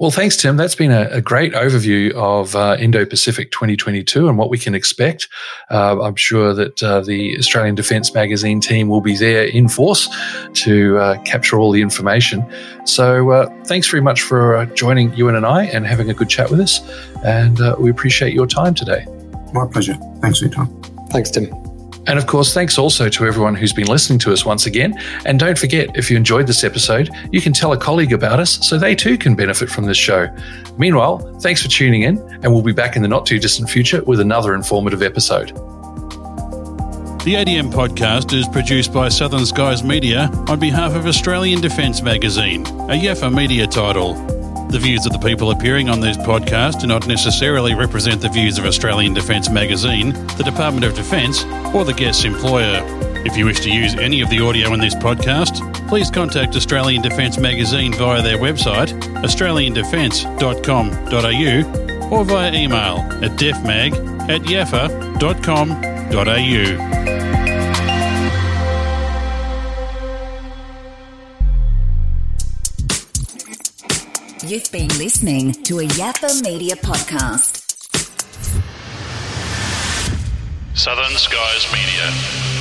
Well, 0.00 0.10
thanks, 0.10 0.34
Tim. 0.38 0.56
That's 0.56 0.74
been 0.74 0.92
a, 0.92 1.10
a 1.10 1.20
great 1.20 1.52
overview 1.52 2.12
of 2.12 2.56
uh, 2.56 2.74
Indo 2.80 3.04
Pacific 3.04 3.50
2022 3.50 4.30
and 4.30 4.38
what 4.38 4.48
we 4.48 4.56
can 4.56 4.74
expect. 4.74 5.28
Uh, 5.70 6.00
I'm 6.00 6.16
sure 6.16 6.54
that 6.54 6.82
uh, 6.82 7.02
the 7.02 7.36
Australian 7.36 7.74
Defence 7.74 8.14
Magazine 8.14 8.62
team 8.62 8.88
will 8.88 9.02
be 9.02 9.14
there 9.14 9.44
in 9.44 9.68
force 9.68 10.08
to 10.54 10.96
uh, 10.96 11.22
capture 11.24 11.58
all 11.58 11.70
the 11.70 11.82
information. 11.82 12.42
So, 12.86 13.30
uh, 13.30 13.64
thanks 13.64 13.88
very 13.88 14.00
much 14.00 14.22
for 14.22 14.56
uh, 14.56 14.64
joining 14.74 15.12
Ewan 15.12 15.34
and 15.34 15.44
I 15.44 15.64
and 15.64 15.86
having 15.86 16.08
a 16.08 16.14
good 16.14 16.30
chat 16.30 16.50
with 16.50 16.60
us. 16.60 16.80
And 17.22 17.58
we 17.78 17.90
appreciate 17.90 18.32
your 18.32 18.46
time 18.46 18.74
today. 18.74 19.04
My 19.52 19.66
pleasure. 19.70 19.98
Thanks 20.22 20.38
for 20.38 20.46
your 20.46 20.54
time. 20.54 20.82
Thanks, 21.10 21.30
Tim. 21.30 21.59
And 22.10 22.18
of 22.18 22.26
course, 22.26 22.52
thanks 22.52 22.76
also 22.76 23.08
to 23.08 23.24
everyone 23.24 23.54
who's 23.54 23.72
been 23.72 23.86
listening 23.86 24.18
to 24.18 24.32
us 24.32 24.44
once 24.44 24.66
again. 24.66 25.00
And 25.24 25.38
don't 25.38 25.56
forget, 25.56 25.96
if 25.96 26.10
you 26.10 26.16
enjoyed 26.16 26.48
this 26.48 26.64
episode, 26.64 27.08
you 27.30 27.40
can 27.40 27.52
tell 27.52 27.72
a 27.72 27.76
colleague 27.76 28.12
about 28.12 28.40
us 28.40 28.66
so 28.66 28.76
they 28.76 28.96
too 28.96 29.16
can 29.16 29.36
benefit 29.36 29.70
from 29.70 29.84
this 29.84 29.96
show. 29.96 30.26
Meanwhile, 30.76 31.18
thanks 31.38 31.62
for 31.62 31.68
tuning 31.68 32.02
in, 32.02 32.18
and 32.42 32.52
we'll 32.52 32.62
be 32.62 32.72
back 32.72 32.96
in 32.96 33.02
the 33.02 33.08
not 33.08 33.26
too 33.26 33.38
distant 33.38 33.70
future 33.70 34.02
with 34.02 34.18
another 34.18 34.54
informative 34.54 35.04
episode. 35.04 35.50
The 37.22 37.34
ADM 37.34 37.70
podcast 37.72 38.36
is 38.36 38.48
produced 38.48 38.92
by 38.92 39.08
Southern 39.08 39.46
Skies 39.46 39.84
Media 39.84 40.28
on 40.48 40.58
behalf 40.58 40.96
of 40.96 41.06
Australian 41.06 41.60
Defence 41.60 42.02
Magazine, 42.02 42.66
a 42.66 42.98
Yaffa 42.98 43.32
media 43.32 43.68
title. 43.68 44.39
The 44.70 44.78
views 44.78 45.04
of 45.04 45.12
the 45.12 45.18
people 45.18 45.50
appearing 45.50 45.88
on 45.88 45.98
this 46.00 46.16
podcast 46.16 46.80
do 46.80 46.86
not 46.86 47.08
necessarily 47.08 47.74
represent 47.74 48.20
the 48.20 48.28
views 48.28 48.56
of 48.56 48.64
Australian 48.64 49.14
Defence 49.14 49.50
Magazine, 49.50 50.12
the 50.36 50.44
Department 50.44 50.84
of 50.84 50.94
Defence, 50.94 51.42
or 51.74 51.84
the 51.84 51.92
guest's 51.92 52.24
employer. 52.24 52.80
If 53.26 53.36
you 53.36 53.46
wish 53.46 53.58
to 53.62 53.70
use 53.70 53.96
any 53.96 54.20
of 54.20 54.30
the 54.30 54.38
audio 54.40 54.72
in 54.72 54.78
this 54.78 54.94
podcast, 54.94 55.88
please 55.88 56.08
contact 56.08 56.54
Australian 56.54 57.02
Defence 57.02 57.36
Magazine 57.36 57.92
via 57.92 58.22
their 58.22 58.38
website, 58.38 58.92
australiandefence.com.au, 59.24 62.16
or 62.16 62.24
via 62.24 62.52
email 62.54 62.98
at 63.24 63.32
defmag 63.38 63.92
at 64.30 64.42
yaffa.com.au. 64.42 67.09
You've 74.50 74.72
been 74.72 74.88
listening 74.98 75.52
to 75.62 75.78
a 75.78 75.84
Yaffa 75.84 76.42
Media 76.42 76.74
podcast. 76.74 77.76
Southern 80.74 81.16
Skies 81.16 81.72
Media. 81.72 82.59